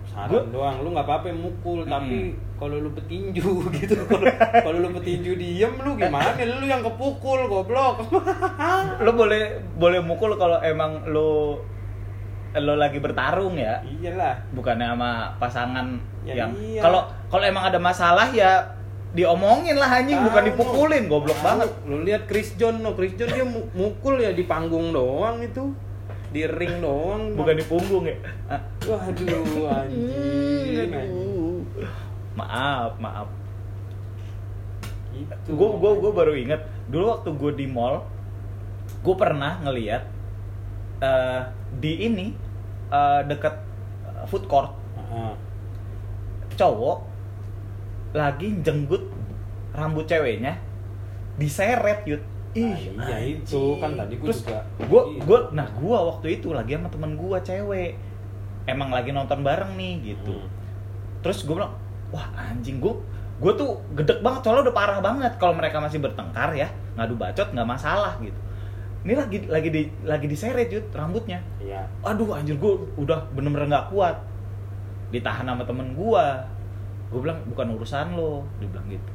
[0.05, 0.75] saran Gua- doang.
[0.79, 1.91] Lu nggak apa-apa mukul Mm-mm.
[1.91, 2.17] tapi
[2.55, 3.43] kalau lu petinju
[3.77, 3.99] gitu
[4.55, 6.39] kalau lu petinju diem lu gimana?
[6.39, 7.99] Lu yang kepukul goblok.
[9.03, 11.59] Lo boleh boleh mukul kalau emang lo
[12.57, 15.87] lo lagi bertarung ya iyalah bukannya sama pasangan
[16.23, 16.79] Ya yang iya.
[16.79, 18.63] kalau kalau emang ada masalah ya
[19.11, 21.45] diomongin lah anjing bukan dipukulin goblok Tahu.
[21.45, 25.39] banget lu lihat Chris John no Chris John dia mu- mukul ya di panggung doang
[25.39, 25.71] itu
[26.29, 28.59] di ring doang bukan di punggung ya Ah.
[28.81, 31.63] waduh anjing Aduh.
[32.33, 33.27] maaf maaf
[35.13, 35.31] Gitu.
[35.49, 38.03] gue gue gue baru inget dulu waktu gue di mall
[38.99, 40.03] gue pernah ngeliat
[40.99, 41.41] eh,
[41.73, 42.35] di ini
[42.87, 43.55] eh, deket
[44.05, 44.71] eh, food court.
[44.95, 45.33] Heeh.
[46.51, 46.97] cowok
[48.11, 49.11] lagi jenggut
[49.75, 50.55] rambut ceweknya
[51.35, 52.23] diseret yut
[52.55, 53.75] ih Ah, iya itu.
[53.75, 55.19] kan tadi Terus juga gua gitu.
[55.27, 57.99] gua nah gua waktu itu lagi sama temen gua cewek.
[58.65, 60.31] Emang lagi nonton bareng nih gitu.
[60.39, 60.47] Hmm.
[61.19, 61.73] terus gua bilang
[62.15, 62.95] wah anjing gua
[63.35, 66.71] gua tuh gedek banget soalnya udah parah banget kalau mereka masih bertengkar ya.
[66.95, 68.39] Ngadu bacot nggak masalah gitu
[69.05, 71.37] ini lagi lagi di lagi diseret yut rambutnya.
[71.61, 71.85] Iya.
[72.01, 74.17] aduh anjir gue udah bener-bener nggak kuat.
[75.13, 76.25] Ditahan sama temen gue
[77.13, 78.41] gue bilang bukan urusan lo.
[78.57, 79.11] Dia bilang gitu.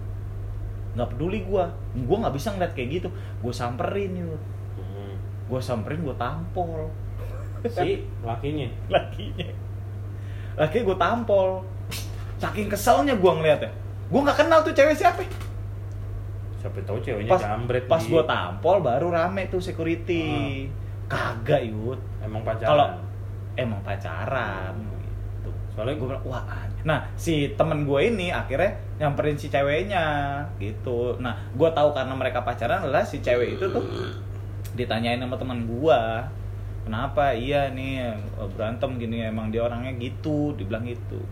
[0.95, 1.65] Nggak peduli gue
[2.07, 3.09] gue nggak bisa ngeliat kayak gitu.
[3.43, 4.39] Gue samperin yuk
[4.79, 5.19] Hmm.
[5.51, 6.87] gue samperin gue tampol.
[7.67, 8.71] Si lakinya.
[8.95, 9.51] lakinya.
[10.55, 11.67] Laki gue tampol.
[12.39, 13.75] Saking keselnya gue ngeliatnya.
[14.07, 15.27] Gue nggak kenal tuh cewek siapa
[16.61, 20.69] Siapa tahu ceweknya pas jambret pas gue tampol baru rame tuh security.
[21.09, 22.69] Kagak yut emang pacaran.
[22.69, 22.89] kalau
[23.57, 25.51] emang pacaran gitu.
[25.73, 30.05] Soalnya gue bilang wah anjing." nah si temen gue ini akhirnya nyamperin si ceweknya
[30.61, 31.17] gitu.
[31.17, 33.85] Nah gue tahu karena mereka pacaran adalah si cewek itu tuh
[34.77, 36.01] ditanyain sama teman gue
[36.85, 37.33] kenapa?
[37.33, 38.13] Iya nih
[38.53, 41.25] berantem gini emang dia orangnya gitu dibilang gitu.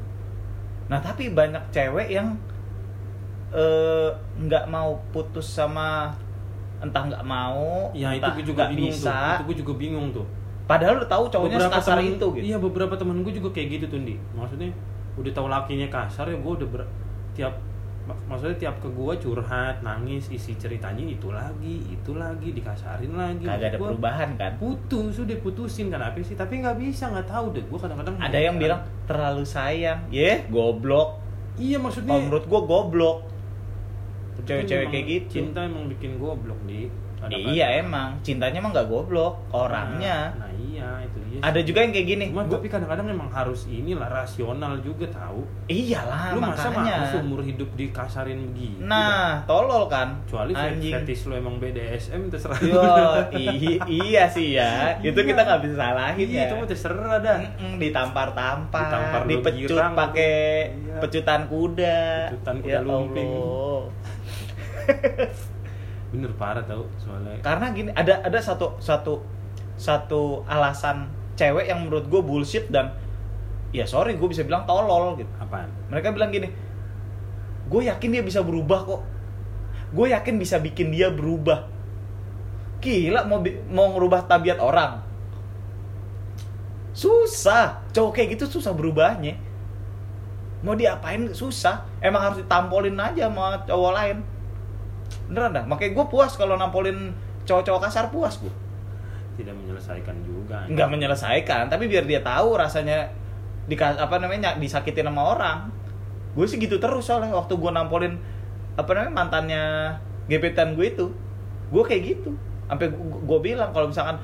[0.88, 2.34] Nah tapi banyak cewek yang
[3.50, 6.12] eh, nggak mau putus sama
[6.78, 9.34] entah nggak mau ya itu entah gue juga bingung bisa tuh.
[9.34, 10.26] Itu gue juga bingung tuh.
[10.64, 13.84] padahal udah tahu cowoknya sekasar temen- itu gitu Iya, beberapa temen gue juga kayak gitu
[13.88, 14.14] tuh, Di.
[14.30, 14.68] Maksudnya
[15.16, 16.90] udah tahu lakinya kasar ya gue udah ber-
[17.32, 17.56] tiap
[18.04, 23.42] mak- maksudnya tiap ke gue curhat, nangis, isi ceritanya itu lagi, itu lagi, dikasarin lagi.
[23.42, 26.32] kagak ada gua, perubahan kan Putus, udah putusin kenapa sih?
[26.34, 27.64] Tapi nggak bisa, nggak tahu deh.
[27.64, 31.16] Gue kadang-kadang ada yang bilang terlalu sayang ye goblok
[31.56, 33.16] iya maksudnya menurut gua goblok
[34.40, 36.86] cewek-cewek kayak gitu Cinta emang bikin goblok, Di.
[37.18, 37.50] Kadang-kadang.
[37.50, 41.42] iya emang cintanya emang nggak goblok orangnya Nah, nah iya, itu dia.
[41.42, 45.42] ada juga yang kayak gini Cuma gua- tapi kadang-kadang memang harus inilah rasional juga tahu.
[45.66, 51.34] iyalah lu masa makanya seumur hidup dikasarin begitu nah tolol kan kecuali anjing fetish lu
[51.34, 52.78] emang BDSM terserah Yo,
[53.84, 54.70] iya sih ya
[55.02, 55.26] itu Iya.
[55.26, 60.34] kita nggak bisa salahin iya ya itu mah terserah dah Mm-mm, ditampar-tampar, Ditampar dipecut pakai
[60.78, 60.96] Iya.
[61.00, 61.98] pecutan kuda.
[62.28, 63.26] Pecutan kuda Ya lumping.
[63.28, 63.80] Allah.
[66.12, 69.20] bener parah tau soalnya Karena gini, ada ada satu satu
[69.78, 72.96] satu alasan cewek yang menurut gue bullshit dan
[73.70, 75.30] ya sorry gue bisa bilang tolol gitu.
[75.38, 76.48] apaan Mereka bilang gini,
[77.68, 79.02] gue yakin dia bisa berubah kok.
[79.92, 81.68] Gue yakin bisa bikin dia berubah.
[82.82, 83.40] Gila mau
[83.72, 85.00] mau ngerubah tabiat orang.
[86.92, 87.80] Susah.
[87.94, 89.38] Cowok kayak gitu susah berubahnya.
[90.66, 91.86] Mau diapain susah.
[92.02, 94.18] Emang harus ditampolin aja sama cowok lain.
[95.28, 95.64] Beneran dah.
[95.68, 97.12] Makanya gue puas kalau nampolin
[97.44, 98.52] cowok-cowok kasar puas gue.
[99.38, 103.06] tidak menyelesaikan juga Nggak menyelesaikan, tapi biar dia tahu rasanya
[103.70, 105.58] di apa namanya disakitin sama orang.
[106.34, 108.18] Gue sih gitu terus soalnya waktu gue nampolin
[108.74, 109.64] apa namanya mantannya
[110.26, 111.06] gebetan gue itu,
[111.70, 112.34] gue kayak gitu.
[112.66, 114.18] Sampai gue bilang kalau misalkan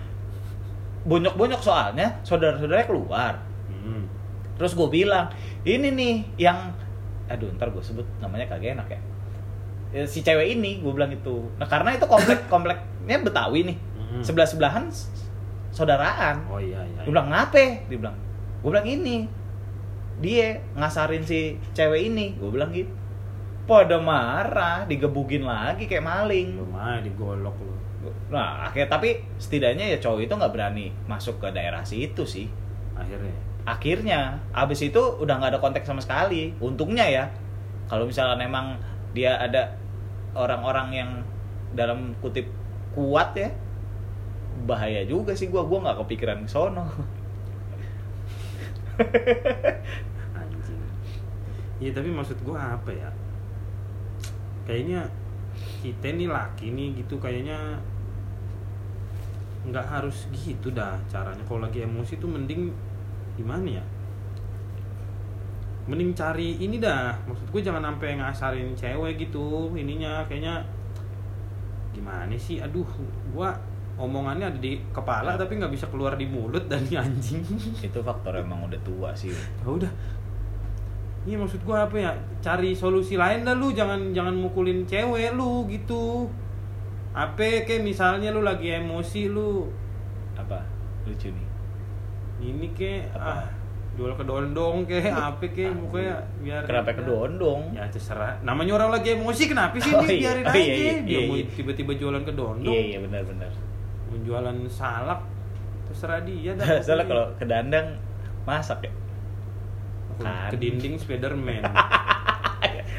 [1.06, 3.38] bonyok-bonyok soalnya saudara-saudaranya keluar.
[3.70, 4.10] Hmm.
[4.58, 5.30] Terus gue bilang,
[5.62, 6.14] ini nih
[6.50, 6.74] yang
[7.30, 9.00] aduh ntar gue sebut namanya kagak enak ya.
[9.94, 11.46] Eh, Si cewek ini gue bilang itu.
[11.54, 13.78] Nah karena itu komplek kompleknya Betawi nih.
[13.94, 14.22] Hmm.
[14.26, 14.90] Sebelah sebelahan
[15.70, 16.42] saudaraan.
[16.50, 17.86] Oh iya iya dia bilang ngape?
[17.86, 18.16] Dia bilang
[18.60, 19.16] gue bilang ini.
[20.18, 22.34] Dia ngasarin si cewek ini.
[22.34, 22.90] Gue bilang gitu.
[23.64, 26.58] Pada marah digebugin lagi kayak maling.
[26.58, 27.74] Lumayan digolok lu.
[28.28, 32.50] Nah akhirnya tapi setidaknya ya cowok itu nggak berani masuk ke daerah situ sih.
[32.98, 33.32] Akhirnya?
[33.64, 34.20] Akhirnya
[34.52, 36.52] abis itu udah nggak ada kontak sama sekali.
[36.60, 37.24] Untungnya ya
[37.88, 38.76] kalau misalnya memang
[39.16, 39.83] dia ada
[40.34, 41.10] orang-orang yang
[41.74, 42.50] dalam kutip
[42.94, 43.50] kuat ya
[44.66, 45.66] bahaya juga sih gua.
[45.66, 46.86] Gua nggak kepikiran ke sono.
[50.38, 50.82] Anjing.
[51.82, 53.10] Iya tapi maksud gua apa ya?
[54.66, 55.10] Kayaknya
[55.82, 57.78] kita nih laki nih gitu kayaknya
[59.64, 61.42] nggak harus gitu dah caranya.
[61.46, 62.70] Kalau lagi emosi tuh mending
[63.34, 63.84] gimana ya
[65.84, 67.12] mending cari ini dah.
[67.28, 70.64] Maksud gue jangan sampai ngasarin cewek gitu ininya kayaknya.
[71.92, 72.58] Gimana sih?
[72.58, 72.86] Aduh
[73.30, 73.54] gua
[73.94, 77.44] omongannya ada di kepala tapi nggak bisa keluar di mulut dan anjing.
[77.86, 79.30] Itu faktor emang udah tua sih.
[79.30, 79.92] Ya udah.
[81.24, 82.12] Iya maksud gua apa ya?
[82.42, 83.70] Cari solusi lain dah lu.
[83.70, 86.26] Jangan jangan mukulin cewek lu gitu.
[87.14, 89.70] Apa kayak misalnya lu lagi emosi lu
[90.34, 90.58] apa?
[91.06, 91.48] Lucu nih.
[92.42, 93.22] Ini ke Apa?
[93.22, 93.44] ah
[93.94, 97.70] jual ke dondong ke apa ke mukanya biar kenapa ke dondong?
[97.70, 98.36] Ya terserah.
[98.40, 100.18] Namanya orang lagi emosi kenapa sih Oh, ini?
[100.18, 100.34] iya.
[100.34, 100.58] biarin Oh, aja.
[100.58, 101.46] iya, iya, dia iya, mau iya.
[101.48, 102.68] tiba-tiba jualan ke dondong.
[102.68, 103.52] Iya iya benar-benar
[104.04, 105.20] mau jualan salak
[105.84, 107.04] terserah dia dah pokoknya.
[107.04, 107.86] kalau ke dandang
[108.42, 108.92] masak ya?
[110.46, 111.62] Ke dinding Spiderman.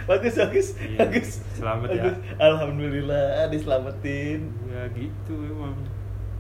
[0.06, 1.42] Bagus bagus Iya, bagus.
[1.52, 2.04] selamat ya.
[2.04, 2.18] Bagus.
[2.38, 4.54] alhamdulillah diselamatin.
[4.66, 5.74] Ya gitu emang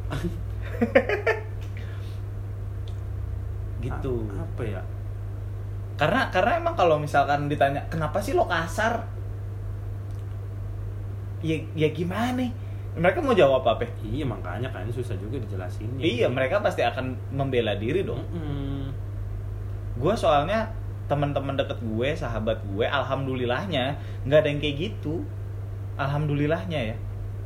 [3.85, 4.25] gitu.
[4.33, 4.81] A- apa ya?
[5.95, 9.05] Karena karena emang kalau misalkan ditanya kenapa sih lo kasar?
[11.45, 12.51] Ya ya gimana nih?
[12.95, 17.75] Mereka mau jawab apa iya makanya kan susah juga dijelasin iya mereka pasti akan membela
[17.75, 18.23] diri dong.
[18.31, 18.87] Mm-mm.
[19.95, 20.67] gue soalnya
[21.07, 23.95] teman-teman deket gue sahabat gue alhamdulillahnya
[24.27, 25.23] nggak ada yang kayak gitu.
[25.95, 26.95] Alhamdulillahnya ya.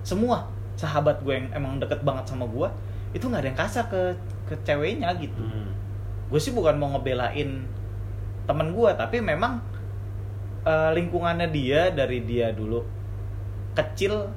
[0.01, 2.69] Semua sahabat gue yang emang deket banget sama gue
[3.13, 4.01] itu nggak ada yang kasar ke
[4.49, 5.41] ke ceweknya gitu.
[5.41, 5.68] Hmm.
[6.29, 7.65] Gue sih bukan mau ngebelain
[8.43, 9.61] temen gue tapi memang
[10.61, 12.81] eh, lingkungannya dia dari dia dulu
[13.73, 14.29] kecil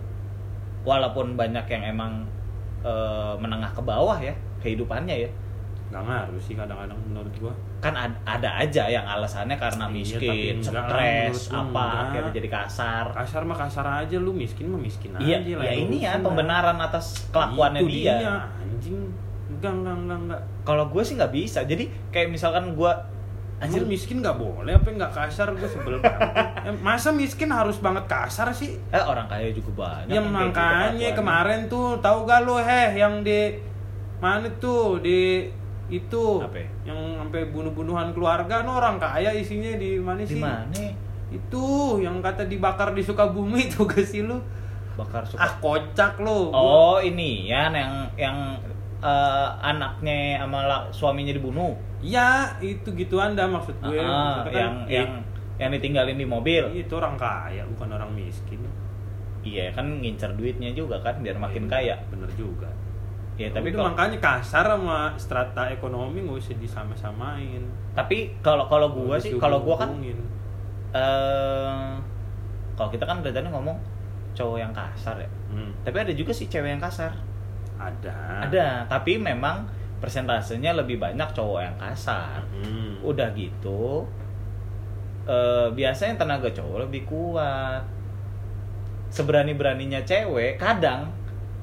[0.82, 2.12] walaupun banyak yang emang
[2.80, 5.30] eh, menengah ke bawah ya kehidupannya ya
[5.88, 10.54] nggak ngaruh sih kadang-kadang menurut gua kan ad- ada aja yang alasannya karena Iya, miskin,
[10.64, 11.92] lah, stres, apa enggak.
[12.08, 13.04] akhirnya jadi kasar.
[13.12, 16.80] kasar mah kasar aja lu miskin mah miskin Iya, aja lah ya ini ya pembenaran
[16.80, 18.16] atas kelakuannya Itu dia.
[18.56, 19.12] anjing
[19.52, 21.62] enggak enggak enggak enggak Kalau gue sih nggak bisa.
[21.62, 22.92] Jadi kayak misalkan gue
[23.58, 26.34] Anjir miskin nggak boleh apa nggak kasar gue sebel banget.
[26.82, 28.74] Masa miskin harus banget kasar sih?
[28.90, 30.10] eh orang kaya juga banyak.
[30.10, 33.54] Ya yang kayak gitu makanya kemarin tuh tahu gak lu heh yang di
[34.18, 35.46] mana tuh di
[35.86, 36.90] itu Apa ya?
[36.90, 40.42] yang sampai bunuh-bunuhan keluarga no orang kaya isinya di mana di sih?
[40.42, 40.82] mana?
[41.30, 41.62] Itu
[41.98, 44.42] yang kata dibakar di Sukabumi itu gak sih lu?
[44.98, 45.38] Bakar suka.
[45.38, 46.50] Ah kocak lu.
[46.50, 48.36] Oh ini ya yang yang
[49.02, 51.74] eh, anaknya sama la- suaminya dibunuh.
[52.00, 53.98] Iya, itu gitu anda maksud gue.
[53.98, 55.10] Kan, yang eh, yang
[55.58, 56.62] yang ditinggalin di mobil.
[56.72, 58.62] itu orang kaya bukan orang miskin.
[59.42, 61.94] Iya kan ngincer duitnya juga kan biar makin Iya, kaya.
[62.10, 62.70] Bener juga.
[63.34, 67.64] Ya tapi Udah, kalau makanya kasar sama strata ekonomi nggak usah disama-samain.
[67.92, 69.90] tapi kalau kalau gua sih kalau gua kan
[70.92, 71.90] eh
[72.76, 73.76] kalau kita kan dari tadi ngomong
[74.32, 75.28] cowok yang kasar ya.
[75.52, 77.12] Hmm, Tapi ada juga sih cewek yang kasar.
[77.90, 78.16] Ada.
[78.46, 79.66] Ada, tapi memang
[79.98, 82.42] persentasenya lebih banyak cowok yang kasar.
[82.52, 82.98] Hmm.
[83.02, 84.06] Udah gitu
[85.22, 87.82] eh biasanya tenaga cowok lebih kuat.
[89.14, 91.10] Seberani-beraninya cewek kadang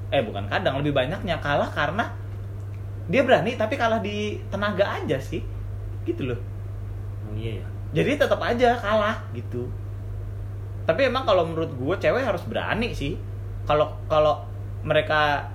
[0.10, 2.08] eh bukan kadang lebih banyaknya kalah karena
[3.12, 5.43] dia berani tapi kalah di tenaga aja sih.
[6.08, 6.39] Gitu loh.
[7.29, 7.67] Oh, iya ya.
[7.93, 9.69] jadi tetap aja kalah gitu
[10.89, 13.13] tapi emang kalau menurut gue cewek harus berani sih
[13.69, 14.41] kalau kalau
[14.82, 15.45] mereka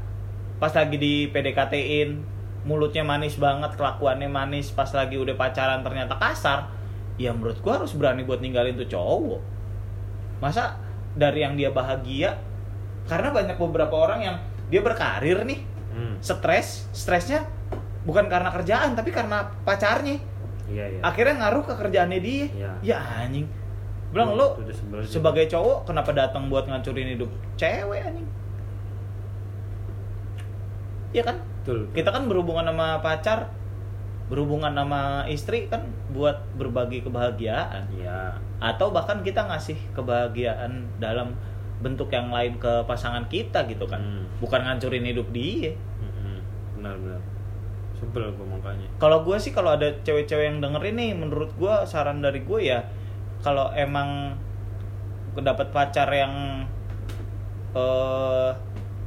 [0.58, 2.22] pas lagi di PDKT-in
[2.64, 6.72] mulutnya manis banget kelakuannya manis pas lagi udah pacaran ternyata kasar
[7.20, 9.40] ya menurut gue harus berani buat ninggalin tuh cowok.
[10.42, 10.80] Masa
[11.14, 12.34] dari yang dia bahagia?
[13.06, 14.36] Karena banyak beberapa orang yang
[14.72, 15.60] dia berkarir nih
[15.94, 16.18] Hmm.
[16.18, 17.46] stres stresnya
[18.02, 20.18] bukan karena kerjaan tapi karena pacarnya.
[20.66, 21.00] Iya iya.
[21.06, 22.46] akhirnya ngaruh ke kerjaannya dia.
[22.50, 22.70] Iya.
[22.82, 23.46] ya anjing.
[24.10, 24.58] Bilang lo
[25.06, 28.26] sebagai cowok kenapa datang buat ngancurin hidup cewek anjing
[31.14, 31.86] Iya kan Betul.
[31.94, 33.46] kita kan berhubungan sama pacar
[34.26, 38.34] berhubungan sama istri kan buat berbagi kebahagiaan Iya.
[38.58, 41.36] atau bahkan kita ngasih kebahagiaan dalam
[41.78, 44.24] bentuk yang lain ke pasangan kita gitu kan Hmm.
[44.40, 46.40] bukan ngancurin hidup dia Mm-mm.
[46.74, 47.20] benar-benar
[47.94, 52.18] sebel gue makanya kalau gue sih kalau ada cewek-cewek yang dengerin nih menurut gue saran
[52.18, 52.80] dari gue ya
[53.38, 54.34] kalau emang
[55.36, 56.64] dapat pacar yang
[57.74, 58.50] eh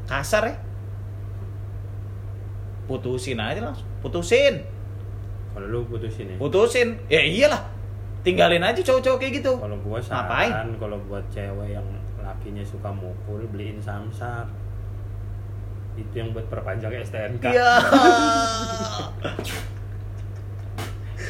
[0.05, 0.55] kasar ya
[2.87, 4.63] putusin aja langsung putusin.
[5.53, 6.35] Kalau lu putusin ya?
[6.39, 6.95] Putusin.
[7.11, 7.61] Ya iyalah
[8.23, 9.51] tinggalin aja cowok-cowok kayak gitu.
[9.59, 11.85] Kalau gua saran kalau buat cewek yang
[12.19, 14.47] lakinya suka mukul beliin samsak
[15.97, 17.73] itu yang buat perpanjang STNK Iya.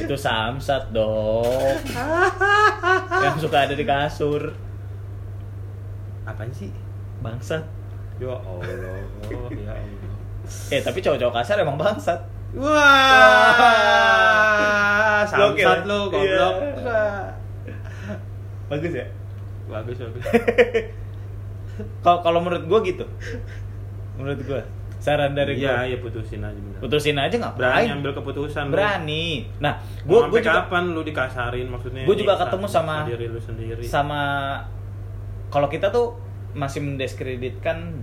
[0.04, 1.74] itu samsat dong.
[3.24, 4.54] Yang suka ada di kasur.
[6.22, 6.70] Apaan sih?
[7.18, 7.66] Bangsat.
[8.22, 10.07] Ya Allah ya Allah
[10.68, 12.20] eh tapi cowok-cowok kasar emang bangsat.
[13.88, 15.22] Wah.
[15.24, 16.54] Samsat lu goblok.
[16.78, 17.34] Iya.
[18.68, 19.06] bagus ya?
[19.66, 20.24] Bagus bagus.
[22.02, 23.06] Kalau kalau menurut gua gitu?
[24.16, 24.60] Menurut gua
[24.98, 25.86] saran dari iya gua.
[25.86, 26.78] iya putusin aja bener.
[26.82, 27.60] Putusin aja ngapain?
[27.62, 29.46] Berani ambil keputusan berani.
[29.62, 32.02] Nah Mau gua gua sampai juga kapan lu dikasarin maksudnya?
[32.02, 33.78] Gua juga ketemu sama- diri lu sendiri.
[33.80, 34.22] sama
[35.48, 36.18] kalau kita tuh
[36.52, 37.94] masih mendiskreditkan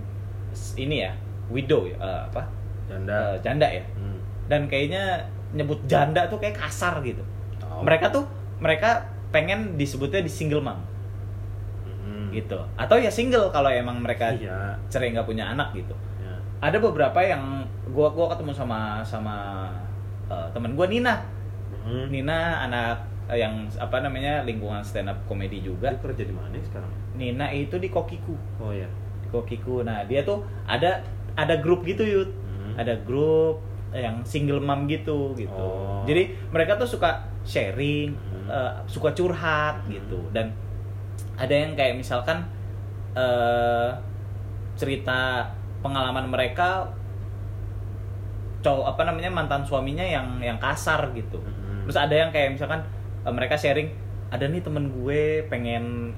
[0.77, 1.11] ini ya
[1.49, 2.41] widow ya eh, apa?
[2.85, 3.13] Janda.
[3.13, 3.85] Eh, janda ya.
[3.97, 4.19] Hmm.
[4.45, 5.25] dan kayaknya
[5.57, 7.25] nyebut janda tuh kayak kasar gitu.
[7.65, 7.81] Oh.
[7.81, 8.29] mereka tuh
[8.61, 10.79] mereka pengen disebutnya di single mom.
[12.05, 12.29] Hmm.
[12.29, 12.61] gitu.
[12.77, 14.77] Atau ya single kalau emang mereka iya.
[14.87, 15.95] cerai nggak punya anak gitu.
[16.21, 16.35] Ya.
[16.61, 19.67] ada beberapa yang gua gua ketemu sama sama
[20.29, 21.25] eh, temen gua Nina.
[21.85, 22.09] Hmm.
[22.13, 25.89] Nina anak yang apa namanya lingkungan stand up komedi juga.
[25.89, 26.91] Dia kerja di mana sekarang?
[27.17, 28.37] Nina itu di Kokiku.
[28.61, 28.85] Oh ya
[29.25, 29.81] di Kokiku.
[29.81, 31.01] Nah dia tuh ada
[31.35, 32.73] ada grup gitu yud Hmm.
[32.75, 33.59] ada grup
[33.91, 36.03] yang single mom gitu gitu Oh.
[36.03, 38.47] jadi mereka tuh suka sharing Hmm.
[38.47, 39.91] eh, suka curhat Hmm.
[39.91, 40.51] gitu dan
[41.35, 42.43] ada yang kayak misalkan
[43.13, 43.89] eh
[44.75, 45.47] cerita
[45.79, 46.83] pengalaman mereka
[48.59, 51.85] cowok apa namanya mantan suaminya yang yang kasar gitu Hmm.
[51.85, 52.81] terus ada yang kayak misalkan
[53.21, 53.87] eh, mereka sharing
[54.27, 56.11] ada nih temen gue pengen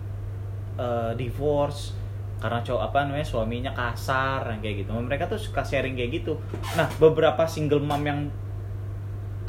[0.78, 1.94] eh, divorce
[2.38, 4.92] karena cowok apa namanya suaminya kasar yang kayak gitu.
[4.94, 6.38] Mereka tuh suka sharing kayak gitu.
[6.78, 8.30] Nah beberapa single mom yang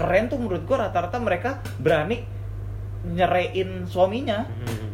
[0.00, 2.24] keren tuh menurut gue rata-rata mereka berani
[3.04, 4.44] nyerein suaminya.
[4.44, 4.86] Hmm.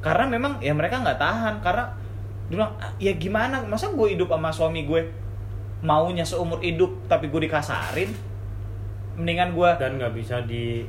[0.00, 1.54] karena memang ya mereka nggak tahan.
[1.60, 1.92] Karena
[2.48, 3.60] dia bilang "Ah, ya gimana?
[3.68, 5.12] Masa gue hidup sama suami gue
[5.84, 8.08] maunya seumur hidup tapi gue dikasarin?
[9.20, 10.88] Mendingan gue dan nggak bisa di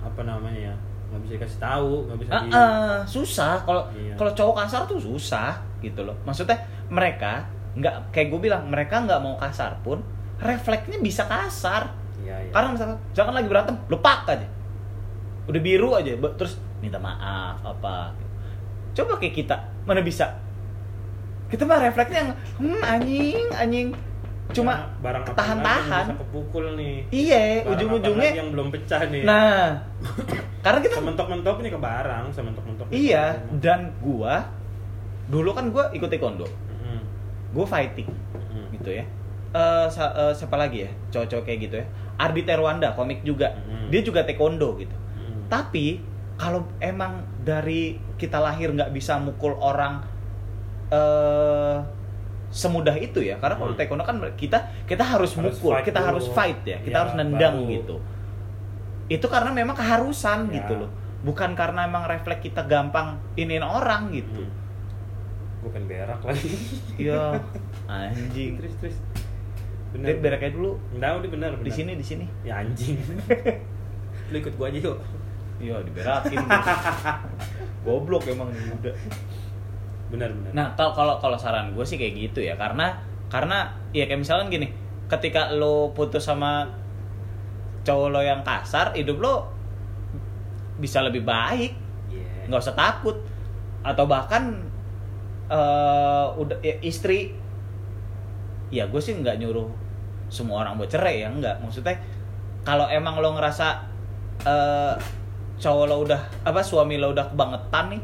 [0.00, 0.74] apa namanya ya
[1.08, 3.52] nggak bisa dikasih tahu nggak bisa Ah, di ah, susah.
[3.64, 4.14] Kalau Iya.
[4.14, 6.16] kalau cowok kasar tuh susah gitu loh.
[6.22, 10.00] Maksudnya mereka nggak kayak gue bilang mereka nggak mau kasar pun
[10.38, 11.88] refleksnya bisa kasar.
[12.18, 12.52] Iya, iya.
[12.52, 14.48] karena misalkan misalkan lagi berantem lepak aja.
[15.48, 18.12] Udah biru aja terus minta maaf apa.
[18.92, 19.56] Coba kayak kita
[19.88, 20.28] mana bisa?
[21.48, 23.88] Kita mah refleksnya yang hmm, anjing anjing
[24.48, 26.04] cuma Karena barang tahan-tahan.
[26.04, 29.76] bisa kepukul nih iya ujung-ujungnya yang belum pecah nih nah
[30.58, 34.48] karena kita sementok-mentok nih ke barang sementok-mentok iya dan gua
[35.26, 37.04] dulu kan gua ikut taekwondo Hmm.
[37.50, 38.68] gua fighting Hmm.
[38.72, 39.04] gitu ya
[39.48, 41.86] Eh, sa- eh, siapa lagi ya cowok-cowok kayak gitu ya
[42.18, 43.88] Ardi Terwanda komik juga Hmm.
[43.88, 45.44] dia juga taekwondo gitu Hmm.
[45.46, 46.00] tapi
[46.34, 50.04] kalau emang dari kita lahir nggak bisa mukul orang
[50.88, 51.76] eh
[52.48, 53.36] semudah itu ya.
[53.36, 53.78] Karena kalau Hmm.
[53.78, 56.08] taekwondo kan kita kita harus, Harus mukul kita dulu.
[56.08, 57.72] harus fight ya kita Ya, harus nendang baru.
[57.72, 57.96] gitu.
[59.08, 60.60] Itu karena memang keharusan Ya.
[60.60, 60.90] gitu loh.
[61.18, 64.42] Bukan karena emang refleks kita gampang iniin orang gitu.
[64.42, 64.56] Hmm.
[65.58, 66.54] bukan berak lagi.
[67.02, 67.34] Iya
[67.84, 68.56] anjing.
[68.56, 68.96] Terus terus.
[69.90, 70.78] Bener berak aja dulu.
[70.92, 71.74] Nggak, udah bener, di bener.
[71.74, 72.26] sini di sini.
[72.42, 72.94] Ya anjing.
[74.30, 74.98] Lu ikut gua aja yuk.
[75.58, 76.38] Iya diberakin
[77.84, 78.94] goblok emang udah
[80.08, 82.96] bener bener Nah, kalau kalau kalau saran gue sih kayak gitu ya, karena
[83.28, 84.68] karena ya kayak misalnya gini,
[85.08, 86.64] ketika lo putus sama
[87.84, 89.34] cowok lo yang kasar, hidup lo
[90.80, 91.72] bisa lebih baik,
[92.08, 92.48] Iya.
[92.48, 93.16] nggak usah takut,
[93.84, 94.64] atau bahkan
[95.48, 97.32] eh udah ya, istri,
[98.68, 99.68] ya gue sih nggak nyuruh
[100.28, 101.96] semua orang buat cerai ya, nggak, maksudnya
[102.64, 103.68] kalau emang lo ngerasa
[104.44, 104.94] eh
[105.58, 108.02] cowok lo udah apa suami lo udah kebangetan nih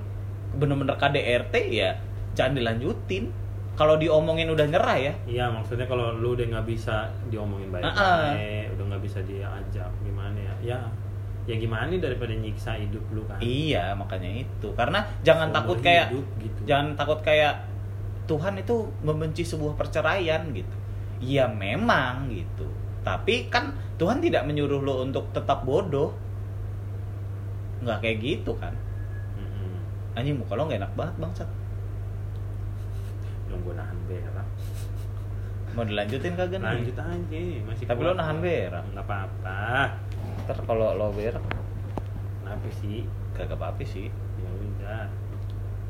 [0.59, 1.91] bener-bener KDRT ya
[2.35, 3.31] jangan dilanjutin
[3.75, 8.31] kalau diomongin udah nyerah ya Iya maksudnya kalau lu udah nggak bisa diomongin baik-baik, Ah,
[8.71, 10.55] udah nggak bisa diajak gimana ya?
[10.63, 10.79] Ya,
[11.51, 13.43] ya gimana nih daripada nyiksa hidup lu kan?
[13.43, 16.61] iya makanya itu karena jangan Seumur takut kayak hidup, gitu.
[16.71, 17.55] jangan takut kayak
[18.25, 20.77] Tuhan itu membenci sebuah perceraian gitu
[21.21, 22.65] ya memang gitu
[23.05, 26.15] tapi kan Tuhan tidak menyuruh lo untuk tetap bodoh
[27.85, 28.73] nggak kayak gitu kan.
[30.15, 31.51] Anjing muka lo nggak enak banget bangsat
[33.51, 34.49] Yang gue nahan berak.
[35.75, 36.71] Mau dilanjutin kagak nih?
[36.71, 38.85] Lanjut aja, masih Tapi lo nahan berak.
[38.95, 39.63] Nggak apa-apa.
[40.47, 41.43] Ntar kalau lo berak
[42.43, 43.07] Kenapa sih?
[43.35, 44.11] kagak apa-apa sih.
[44.39, 45.07] Ya udah.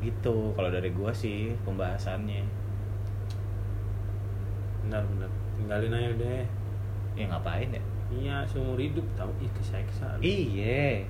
[0.01, 2.45] Gitu kalau dari gua sih pembahasannya.
[4.85, 5.29] Benar benar.
[5.57, 6.45] Tinggalin aja deh.
[7.15, 7.83] Ya ngapain ya?
[8.13, 10.17] Iya, seumur hidup tahu ih keseksa.
[10.21, 11.05] Iya.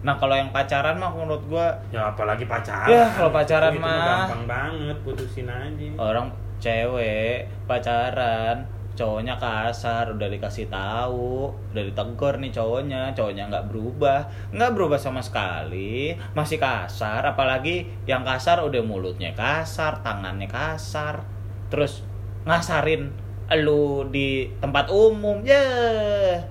[0.00, 2.88] Nah kalau yang pacaran mah menurut gua Ya apalagi pacaran.
[2.88, 4.24] Ya, kalau pacaran Itu mah.
[4.26, 5.86] gampang banget putusin aja.
[6.00, 6.26] orang
[6.60, 14.72] cewek pacaran cowoknya kasar udah dikasih tahu udah ditegur nih cowoknya cowoknya nggak berubah nggak
[14.76, 21.24] berubah sama sekali masih kasar apalagi yang kasar udah mulutnya kasar tangannya kasar
[21.72, 22.04] terus
[22.44, 23.08] ngasarin
[23.50, 25.64] lu di tempat umum ya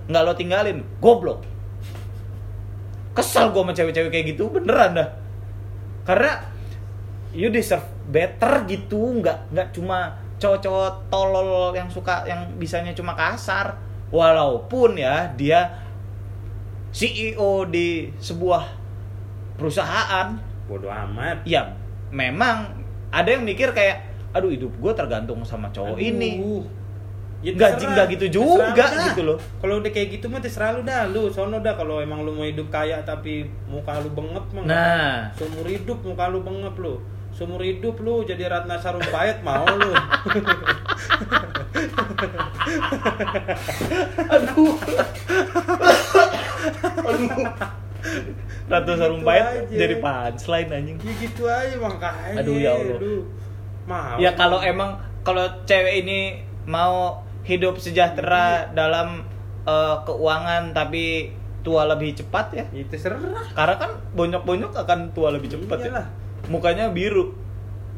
[0.10, 1.46] nggak lo tinggalin goblok
[3.20, 5.10] kesal gue sama cewek-cewek kayak gitu beneran dah
[6.08, 6.42] karena
[7.36, 13.76] you deserve better gitu nggak nggak cuma cowok-cowok tolol yang suka yang bisanya cuma kasar
[14.10, 15.70] walaupun ya dia
[16.90, 18.66] CEO di sebuah
[19.60, 20.34] perusahaan
[20.66, 21.46] Bodoh amat.
[21.46, 21.70] ya
[22.10, 22.82] memang
[23.14, 26.10] ada yang mikir kayak aduh hidup gue tergantung sama cowok Aduh.
[26.10, 26.32] ini
[27.40, 29.38] Ya Nggak- nggak gitu juga Terserah gitu loh.
[29.58, 31.32] Kalau udah kayak gitu mah terserah lu dah lu.
[31.32, 34.64] Sono dah kalau emang lu mau hidup kaya tapi muka lu bengep mah.
[34.66, 35.32] Nah.
[35.34, 37.00] Seumur hidup muka lu bengep lu.
[37.32, 39.88] Seumur hidup lu jadi Ratna Sarumpayat mau lu.
[44.30, 44.76] aduh
[48.70, 49.76] Ratu Gitu Sarumpayat aja.
[49.76, 52.38] jadi punchline anjing ya gitu aja makanya.
[52.38, 52.98] Aduh, ya Allah.
[52.98, 53.22] Aduh.
[53.82, 54.16] Mau.
[54.22, 59.26] ya kalau emang kalau cewek ini mau hidup sejahtera dalam
[59.64, 63.20] eh, keuangan tapi tua lebih cepat ya Ya terserah.
[63.52, 66.06] karena kan bonyok-bonyok akan tua lebih cepat ya
[66.48, 67.34] mukanya biru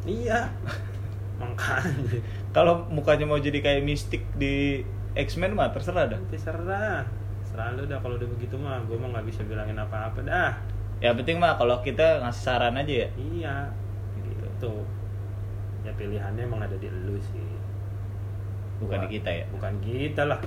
[0.02, 0.50] Iya.
[1.38, 2.18] Makanya.
[2.52, 4.82] kalau mukanya mau jadi kayak mistik di
[5.14, 7.06] X-Men mah terserah dah Terserah.
[7.40, 10.54] Terserah lu dah kalau udah begitu mah gue mah nggak bisa bilangin apa-apa dah.
[10.98, 13.56] ya penting mah kalau kita ngasih saran aja ya Iya.
[14.18, 14.74] Gitu.
[15.82, 17.46] Ya pilihannya emang ada di lu sih.
[18.82, 20.40] Bukan di kita ya Bukan kita lah.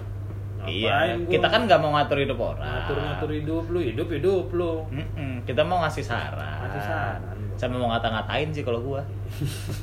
[0.65, 4.47] iya Ngapain gua kita kan nggak mau ngatur hidup orang ngatur-ngatur hidup lu, hidup hidup
[4.51, 4.73] lu.
[4.89, 7.39] Mm-mm, kita mau ngasih saran Ngasih saran.
[7.55, 9.01] sama mau ngata-ngatain sih kalau gua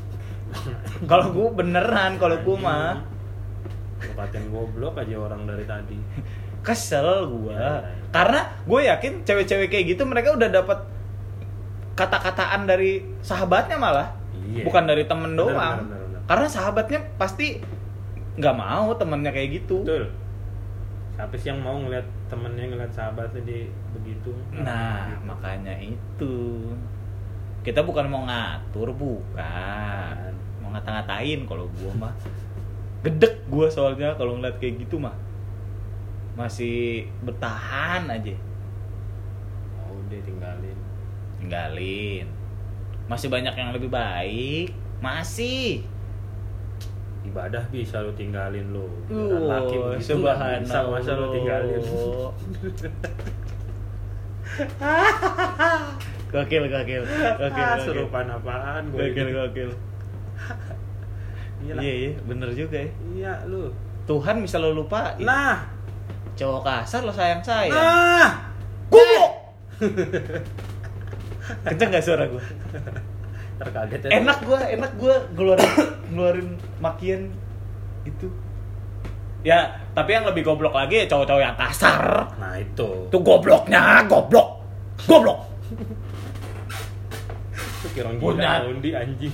[1.08, 2.94] kalau gua beneran kalau gua mah
[4.02, 5.98] Lu katain goblok aja orang dari tadi.
[6.62, 8.06] kesel gua Iya, iya.
[8.12, 10.78] karena gue yakin cewek-cewek kayak gitu mereka udah dapat
[11.92, 14.10] kata-kataan dari sahabatnya malah
[14.44, 14.66] Iya.
[14.66, 16.22] bukan dari temen Bener, doang bener, bener, bener.
[16.26, 17.62] karena sahabatnya pasti
[18.40, 19.84] nggak mau temennya kayak gitu.
[19.84, 20.06] Betul.
[21.12, 24.32] Siapa sih yang mau ngeliat temennya ngeliat sahabatnya di begitu?
[24.56, 25.28] nah Gitu.
[25.28, 26.36] makanya itu.
[27.62, 30.32] Kita bukan mau ngatur bukan.
[30.64, 32.14] Mau ngata-ngatain kalau gua mah.
[33.04, 35.14] Gedek gua soalnya kalau ngeliat kayak gitu mah.
[36.40, 38.34] Masih bertahan aja.
[39.84, 40.78] Oh, udah tinggalin.
[41.44, 42.26] tinggalin.
[43.12, 44.72] Masih banyak yang lebih baik.
[45.04, 45.84] Masih
[47.22, 48.86] Ibadah bisa lu tinggalin lu.
[49.06, 50.84] Uh, Giliran laki begitu bisa subhanallah.
[50.92, 51.82] masa lu tinggalin.
[56.32, 59.00] gokil gokil gokil Ah, gokil Surupan apaan gue?
[59.06, 59.70] gokil gokil
[61.62, 63.70] Iya iya iya bener juga ya Iya lu.
[64.04, 65.62] Tuhan bisa lo lupa Nah,
[66.34, 68.32] cowok kasar lo sayang sayang nah.
[68.88, 69.32] goblok
[71.64, 72.44] kenceng gak suara gue
[73.62, 74.10] Terkaget ya.
[74.18, 75.70] enak gue enak gue ngeluarin
[76.10, 76.48] ngeluarin
[76.78, 77.30] makian
[78.02, 78.28] itu
[79.42, 79.60] ya
[79.92, 83.06] tapi yang lebih goblok lagi ya cowok-cowok yang kasar Nah, itu.
[83.06, 84.66] itu gobloknya goblok
[85.04, 85.40] goblok
[87.84, 88.62] Itu Punya.
[88.62, 89.34] gila undi anjing.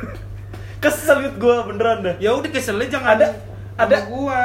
[0.82, 3.36] kesel gue beneran dah Ya udah keselnya jangan Ada-
[3.82, 4.42] ada- gua.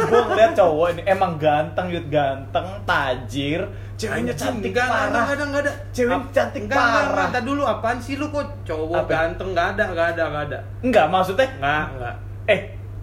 [0.00, 3.60] gue ngeliat cowok ini emang ganteng yud ganteng tajir
[3.94, 5.72] ceweknya cantik enggak, parah Enggak ada, enggak ada.
[5.90, 7.06] Cewek Ap- cantik enggak, enggak, parah.
[7.06, 7.26] enggak.
[7.30, 9.10] Ntar dulu apaan sih lu kok cowok Apa?
[9.10, 10.58] ganteng enggak ada, enggak ada, enggak ada.
[10.80, 12.14] enggak maksudnya Enggak, enggak.
[12.46, 12.60] eh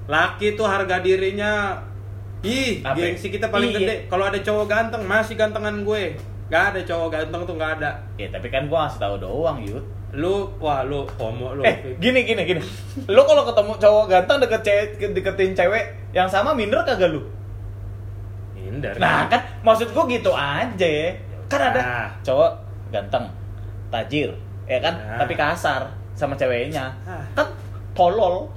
[0.07, 1.75] Laki tuh harga dirinya
[2.39, 2.95] Ih, Apa?
[2.95, 3.77] gengsi kita paling Iya.
[3.77, 3.95] gede.
[4.07, 6.13] Kalau ada cowok ganteng, masih gantengan gue.
[6.47, 7.91] Gak ada cowok ganteng tuh gak ada.
[8.13, 9.81] ya tapi kan gue ngasih tahu doang yud
[10.15, 11.61] Lu, wah lu homo lu.
[11.61, 12.61] eh gini gini gini
[13.05, 17.21] lo kalau ketemu cowok ganteng deket cewek deketin cewek yang sama minder kagak lu
[18.55, 18.95] Minder.
[18.95, 20.91] Nah kan maksud gua gitu aja
[21.47, 22.07] Kan ada Ah.
[22.19, 22.51] cowok
[22.87, 23.23] ganteng,
[23.87, 24.27] tajir,
[24.63, 24.91] ya kan?
[24.93, 25.23] Ah.
[25.23, 27.23] Tapi kasar sama ceweknya Ah.
[27.33, 27.47] Kan
[27.93, 28.51] tolol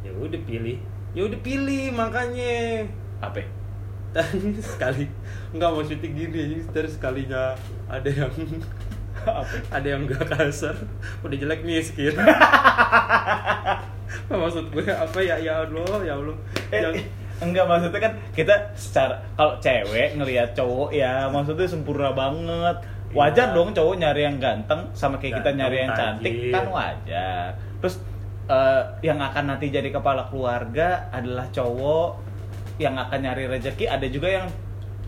[0.00, 0.76] Ya udah pilih.
[1.12, 2.84] Ya udah pilih makanya.
[3.18, 3.40] Apa?
[4.62, 5.04] Sekali
[5.50, 7.52] enggak maksudnya gini, terus sekalinya
[7.86, 8.32] ada yang
[9.68, 10.76] ada yang gak kasar.
[11.20, 12.16] Udah jelek miskin.
[14.28, 14.84] Maksud gue?
[14.88, 15.36] Apa ya?
[15.40, 16.36] Ya Allah ya Allah.
[16.70, 16.94] Eh, yang
[17.38, 22.76] enggak maksudnya kan kita secara kalau cewek ngelihat cowok ya maksudnya sempurna banget.
[23.08, 23.56] Wajar Iya.
[23.56, 26.52] dong cowok nyari yang ganteng sama kayak kita nyari yang cantik tajir.
[26.52, 27.46] kan wajar.
[27.80, 27.94] Terus
[28.48, 32.28] eh, yang akan nanti jadi kepala keluarga adalah cowok.
[32.78, 34.46] Yang akan nyari rezeki ada juga yang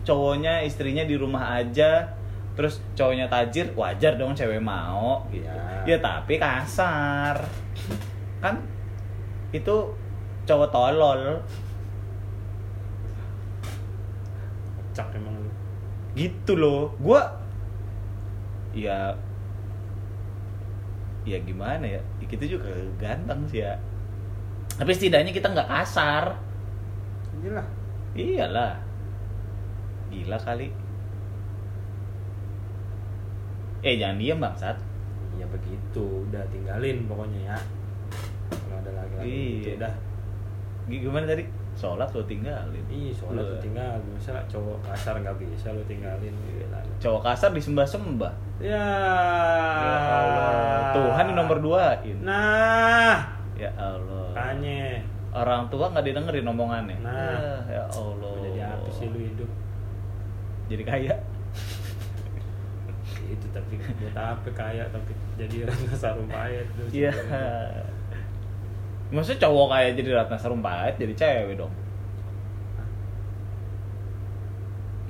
[0.01, 2.09] cowoknya istrinya di rumah aja
[2.51, 5.23] terus cowoknya tajir wajar dong cewek mau.
[5.31, 5.83] Gitu Iya.
[5.87, 7.39] ya tapi kasar.
[8.39, 8.59] Kan
[9.51, 9.75] itu
[10.43, 11.21] cowok tolol.
[14.91, 15.51] Cak emang lu.
[16.13, 16.91] Gitu loh.
[16.99, 17.23] Gua
[18.75, 19.15] ya
[21.23, 22.01] ya gimana ya?
[22.23, 22.67] Kita juga
[22.99, 23.75] ganteng sih ya.
[24.75, 26.35] Tapi setidaknya kita nggak kasar.
[27.39, 27.67] Inilah
[28.11, 28.75] iyalah.
[30.11, 30.67] Gila kali
[33.81, 34.77] eh jangan diem bangsat.
[35.35, 36.25] Ya begitu.
[36.25, 37.57] Udah tinggalin pokoknya ya.
[38.51, 39.57] Kalau ada lagi lagi Iya.
[39.59, 39.93] gitu udah
[40.83, 41.43] G- gimana tadi?
[41.71, 42.83] Sholat lo tinggalin?
[42.85, 46.79] Ih, sholat Lu- lu tinggal masa cowok kasar nggak bisa lu tinggalin Gila.
[46.99, 50.91] cowok kasar disembah sembah ya, ya Allah.
[50.91, 53.23] Tuhan yang nomor duain nah.
[53.55, 54.35] Ya Allah.
[54.35, 54.99] Kanye
[55.31, 56.97] orang tua nggak didengerin omongannya?
[56.99, 57.63] Nah.
[57.65, 58.33] ya, ya Allah.
[58.41, 59.49] Jadi apa sih lu hidup?
[60.67, 61.13] Jadi kaya
[63.31, 67.11] itu tapi buat apa kaya tapi jadi Ratna Sarumpayat lu iya.
[69.15, 71.73] maksudnya cowok kaya jadi Ratna Sarumpait jadi cewek dong?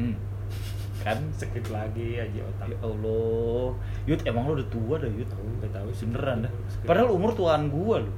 [0.01, 0.15] Hmm.
[1.01, 1.17] kan?
[1.33, 2.73] Skip lagi aja otak.
[2.73, 3.73] Ya Allah.
[4.05, 5.29] Yud emang lu udah tua dah Yud?
[5.29, 6.05] Tahu nggak tahu sih.
[6.09, 6.51] Beneran dah.
[6.85, 8.11] Padahal umur tuaan gua lu.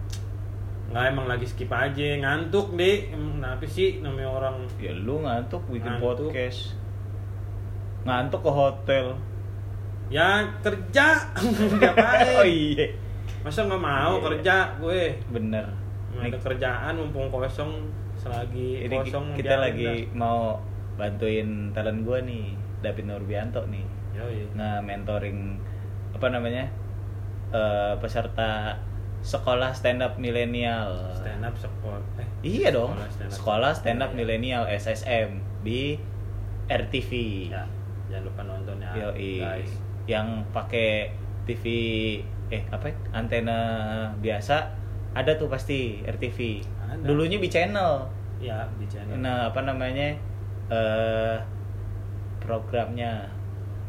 [0.91, 2.08] Nggak emang lagi skip aja.
[2.20, 4.56] Ngantuk deh kenapa sih namanya orang?
[4.80, 6.32] Ya lu ngantuk bikin Ngantuk.
[6.32, 6.76] podcast.
[8.04, 9.06] Ngantuk ke hotel
[10.14, 10.30] ya
[10.61, 11.05] kerja
[11.82, 12.86] ngapain oh iya
[13.41, 14.24] masa nggak mau Iya.
[14.30, 15.01] kerja gue
[15.34, 15.66] bener
[16.14, 20.61] Nggak ada kerjaan mumpung kosong selagi Ini kosong kita lagi mau
[20.93, 22.53] bantuin talent gua nih,
[22.86, 23.82] David Nurbianto nih.
[24.14, 24.45] Yoi.
[24.53, 25.57] nge-mentoring
[26.14, 26.70] apa namanya?
[27.49, 28.78] eh, peserta
[29.26, 30.93] sekolah stand up milenial.
[31.18, 32.93] stand up sekolah eh Iya dong.
[32.93, 33.34] Sekolah stand up.
[33.34, 34.18] Sekolah stand up iya.
[34.22, 35.30] milenial SSM
[35.66, 35.97] di
[36.70, 37.11] RTV.
[37.49, 37.66] ya
[38.05, 39.41] jangan lupa nonton ya Yoi.
[39.41, 39.72] guys
[40.06, 41.12] Yang pakai
[41.43, 41.64] TV
[42.49, 42.95] eh apa ya?
[43.14, 43.58] antena
[44.16, 44.56] biasa
[45.14, 46.39] ada tuh pasti RTV.
[46.84, 47.04] Ada.
[47.04, 48.10] Dulunya di channel.
[48.39, 50.14] ya di channel Nah, apa namanya?
[50.70, 51.38] eh
[52.39, 53.30] programnya.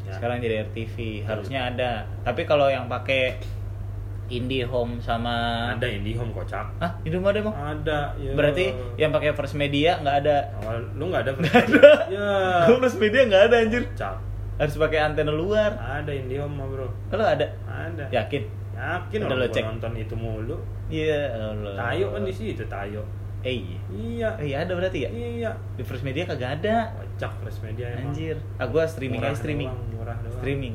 [0.04, 0.12] Ya.
[0.12, 2.04] Sekarang jadi RTV, harusnya ada.
[2.22, 3.40] Tapi kalau yang pakai
[4.26, 7.54] IndiHome sama ada IndiHome kocak Hah, IndiHome ada emang?
[7.56, 8.32] ada ya.
[8.32, 8.64] Berarti
[8.96, 10.36] yang pakai First Media nggak ada.
[10.60, 11.88] awal lu nggak ada ada.
[12.08, 12.28] ya
[12.64, 13.82] Gue First Media nggak ada anjir.
[13.86, 14.16] kocak
[14.54, 15.74] Harus pakai antena luar.
[15.74, 18.42] ada IndiHome mah bro Kalau ada, ada yakin?
[18.72, 19.64] yakin Udah orang lo cek?
[19.64, 21.74] nonton itu mulu Iya, Allah.
[21.74, 23.02] tayo kan di situ tayo
[23.40, 23.78] Eh, iya.
[23.90, 25.10] iya Eh, iya ada berarti ya?
[25.10, 26.90] iya Di First Media kagak ada.
[26.94, 28.36] kocak fresh media emang Anjir.
[28.56, 29.68] Ah, gua streaming Murah aja streaming.
[29.68, 30.74] doang, murah doang Streaming.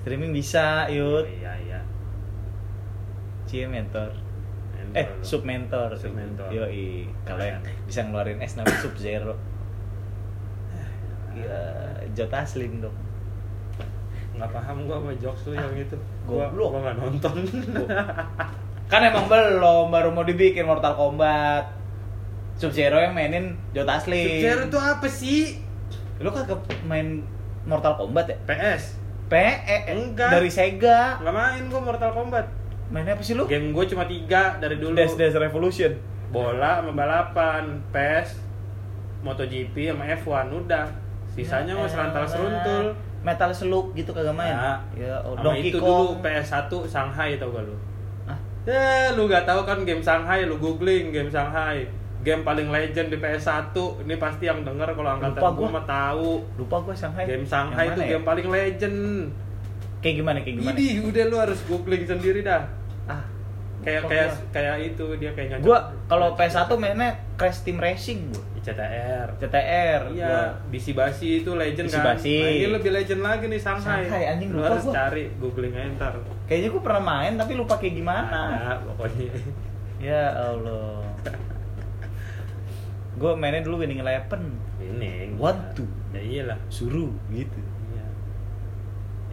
[0.00, 1.24] Streaming bisa, yud.
[1.26, 1.80] iya iya
[3.44, 4.14] Cie mentor.
[4.72, 5.92] Mentor Eh, sub mentor.
[5.92, 6.48] Sub mentor.
[6.48, 7.10] Yoi.
[7.22, 9.34] Kalau yang bisa ngeluarin S namanya sub zero.
[11.32, 11.60] Iya,
[12.12, 12.94] Jota Slim dong.
[14.30, 16.68] nggak paham gua sama jokes lu yang itu gua goblok.
[16.72, 17.36] gua nggak nonton
[18.90, 21.62] Kan emang belum, baru mau dibikin Mortal Kombat.
[22.54, 24.26] Sub Zero yang mainin Jota Slim.
[24.42, 25.42] Sub-Zero itu apa sih
[26.18, 27.22] Lu kagak main
[27.62, 28.36] Mortal Kombat ya?
[28.44, 30.30] PS PE Enggak.
[30.32, 31.16] dari Sega.
[31.18, 32.46] nggak main gua Mortal Kombat
[32.88, 33.46] Mainnya apa sih lu?
[33.46, 35.94] game gua cuma tiga dari dulu Dash Revolution.
[36.28, 38.42] bola sama balapan PES
[39.20, 40.86] MotoGP sama F1 udah
[41.40, 42.84] sisanya mah serantal seruntul
[43.20, 44.48] Metal Slug gitu kagak main.
[44.50, 44.72] Ya.
[44.96, 45.88] Ya, oh, sama Donkey itu Kong.
[46.16, 47.76] dulu PS1 Shanghai tau gak lu
[48.24, 51.84] Ah, Eh, lu gak tahu kan game Shanghai, lu googling game Shanghai.
[52.20, 53.72] Game paling legend di PS1.
[54.04, 56.44] Ini pasti yang denger kalau angkatan Lupa gua mah tahu.
[56.54, 57.24] lupa gua Shanghai.
[57.24, 58.08] Game Shanghai itu ya?
[58.10, 58.98] game paling legend.
[59.98, 60.72] Kayak gimana kayak gimana?
[60.74, 62.64] Ini udah lu harus googling sendiri dah.
[63.04, 63.24] Ah,
[63.80, 65.64] Kayak kayak kayak itu dia kayak nyocok.
[65.64, 68.44] Gua kalau PS1 mainnya Crash Team Racing gua.
[68.70, 69.28] CTR.
[69.42, 70.02] CTR.
[70.14, 70.62] Iya.
[70.70, 72.04] Bisi Basi itu legend Bisi kan.
[72.14, 72.36] Basi.
[72.38, 74.06] Nah, ini lebih legend lagi nih Shanghai.
[74.06, 74.94] Shanghai, anjing, lu lupa harus gua.
[74.94, 76.14] cari googling aja ntar.
[76.46, 78.40] Kayaknya gua pernah main tapi lupa kayak gimana.
[78.54, 79.30] Ada pokoknya.
[80.00, 81.02] Ya Allah.
[83.20, 84.56] gua mainnya dulu Winning Eleven.
[84.80, 85.36] Ini.
[85.36, 85.84] One, two.
[86.16, 86.58] Ya iyalah.
[86.72, 87.60] Suruh gitu.
[87.92, 88.06] Iya.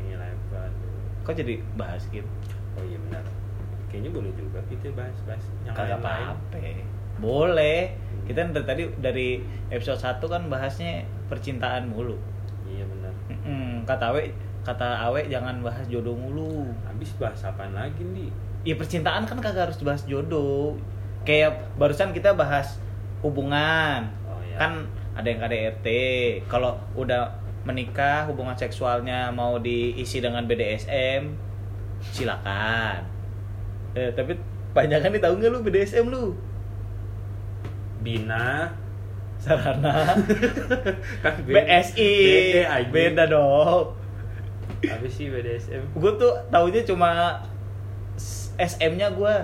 [0.03, 0.67] Ini lebar.
[1.23, 2.27] Kok jadi bahas game?
[2.75, 3.23] Oh iya benar.
[3.87, 6.27] Kayaknya boleh juga kita bahas-bahas yang Kagak lain-lain.
[6.35, 6.57] apa-apa.
[7.17, 7.95] Boleh.
[8.27, 9.29] Kita dari tadi dari
[9.71, 12.19] episode 1 kan bahasnya percintaan mulu.
[12.67, 13.13] Iya benar.
[13.31, 14.35] Mm-mm, kata we
[14.67, 16.67] kata Awe jangan bahas jodoh mulu.
[16.83, 18.27] habis bahas apaan lagi nih
[18.67, 20.75] Ya percintaan kan kagak harus bahas jodoh.
[21.23, 22.75] Kayak barusan kita bahas
[23.23, 24.11] hubungan.
[24.27, 25.87] oh ya Kan ada yang KDRT.
[26.51, 27.31] Kalau udah
[27.63, 31.31] menikah hubungan seksualnya mau diisi dengan BDSM,
[32.11, 33.07] silakan.
[33.95, 34.35] Eh, tapi
[34.75, 36.35] panjangan nih tahu nggak lu BDSM lu?
[37.99, 38.69] Bina
[39.37, 40.17] Sarana
[41.23, 42.13] kan beda- BSI
[42.55, 43.85] beda beda dong.
[44.79, 47.37] habis sih BDSM Gue tuh taunya cuma
[48.55, 49.35] SM-nya gue.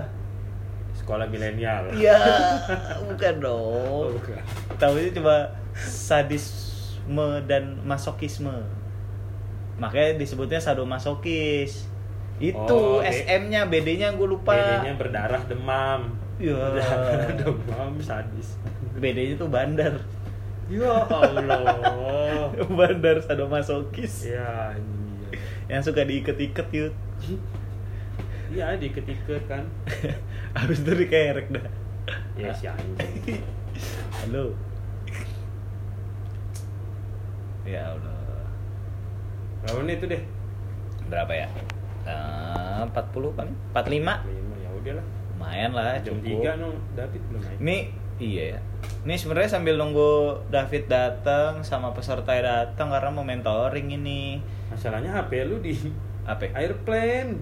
[0.94, 2.18] sekolah milenial Iya,
[3.08, 4.06] bukan Oh, dong.
[4.14, 4.38] bukan.
[4.74, 5.36] Taunya cuma
[5.76, 8.54] sadisme dan masokisme.
[9.76, 11.90] Makanya disebutnya sadomasokis.
[12.36, 14.54] Itu Oh, SM-nya, BD-nya gue lupa.
[14.54, 18.58] BD-nya berdarah demam Berdarah demam sadis
[18.94, 19.94] BD-nya tuh bandar.
[20.66, 24.30] ya Allah bandar sadomasokis.
[24.30, 25.38] ya anjing.
[25.66, 26.94] Yang suka diiket-iket yut.
[28.50, 29.64] iya diket-iket kan
[30.58, 31.66] Habis itu dikerek dah.
[32.34, 33.42] ya si anjing
[34.22, 34.54] Halo.
[37.64, 38.44] Ya Allah.
[39.62, 40.22] berapa menit itu deh
[41.08, 41.48] Berapa ya?
[42.04, 42.92] Eh, 40
[43.38, 43.48] kan?
[43.72, 43.88] 45?
[43.88, 44.14] lima
[44.60, 46.40] ya udahlah Lumayan lah, jam cukup.
[46.40, 47.76] tiga no David belum naik Ini
[48.16, 48.60] iya ya.
[49.02, 50.12] Ini sebenarnya sambil nunggu
[50.48, 54.38] David datang sama peserta datang karena mau mentoring ini.
[54.66, 55.74] masalahnya HP lu di
[56.24, 56.46] Apa?
[56.50, 57.36] airplane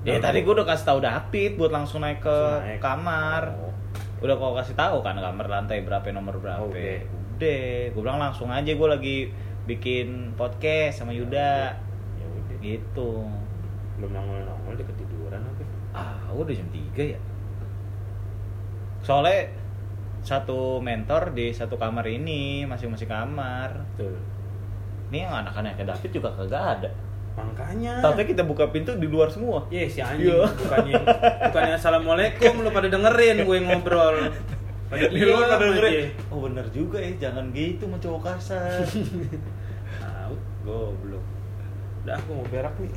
[0.00, 2.80] Ya tadi gue udah kasih tahu David buat langsung naik ke Langsung naik.
[2.80, 3.42] kamar.
[3.54, 3.72] Oh.
[4.20, 6.56] Udah kau kasih tahu kan kamar lantai berapa nomor berapa.
[6.58, 7.04] Oh, udah.
[7.36, 9.16] Udah, gue bilang langsung aja gue lagi
[9.66, 11.76] bikin podcast sama Yuda.
[12.16, 13.12] ya udah Gitu.
[14.00, 17.18] Belum nongol nongol deh ketiduran apa Ah, udah jam 3 ya.
[19.00, 19.50] Soalnya
[20.20, 23.72] satu mentor di satu kamar ini, masing-masing kamar.
[23.90, 24.20] betul
[25.10, 26.90] Ini yang anak-anaknya David juga kagak ada.
[27.30, 29.64] makanya Tapi kita buka pintu di luar semua.
[29.68, 30.44] Iya si anjing Iya.
[30.46, 30.94] bukannya
[31.46, 34.16] bukannya assalamualaikum lu pada dengerin gue ngobrol.
[34.86, 36.10] Pada Di luar pada dengerin.
[36.28, 38.82] Oh bener juga ya, jangan gitu sama cowok kasar.
[39.98, 41.19] Tahu, goblok.
[42.00, 42.90] Udah aku mau berak nih.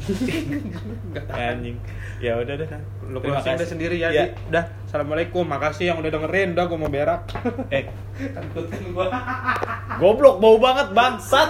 [1.27, 1.59] Tahan.
[1.59, 1.77] Anjing.
[2.23, 2.79] Ya udah dah.
[3.03, 3.59] Lu closing kasih.
[3.59, 4.09] udah sendiri ya.
[4.15, 4.31] Ya.
[4.47, 5.43] Udah, assalamualaikum.
[5.43, 6.55] Makasih yang udah dengerin.
[6.55, 7.21] Udah gue mau berak.
[7.75, 7.91] Eh,
[8.31, 9.11] Takutin gua.
[9.99, 11.49] goblok bau banget bangsat.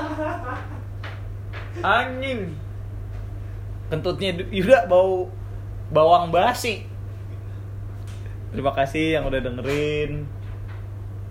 [1.85, 2.57] Anjing.
[3.93, 5.29] Kentutnya Yuda bau
[5.93, 6.89] bawang basi.
[8.49, 10.25] Terima kasih yang udah dengerin.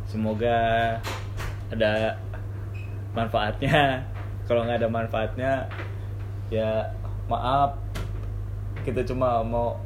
[0.06, 0.58] Semoga
[1.74, 2.14] ada
[3.10, 4.06] manfaatnya.
[4.46, 5.52] Kalau nggak ada manfaatnya,
[6.48, 6.90] ya
[7.30, 7.78] maaf.
[8.82, 9.78] Kita cuma mau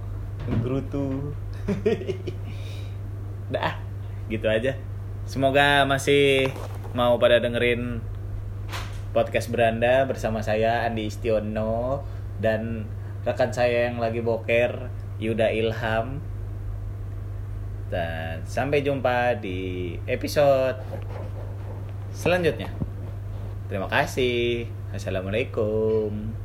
[0.49, 1.35] ngerutu.
[3.53, 3.77] Dah,
[4.31, 4.79] gitu aja.
[5.27, 6.55] Semoga masih
[6.95, 7.99] mau pada dengerin
[9.11, 12.05] podcast beranda bersama saya Andi Istiono
[12.39, 12.87] dan
[13.27, 16.21] rekan saya yang lagi boker Yuda Ilham.
[17.87, 20.79] Dan sampai jumpa di episode
[22.11, 22.71] selanjutnya.
[23.67, 24.67] Terima kasih.
[24.95, 26.36] Assalamualaikum.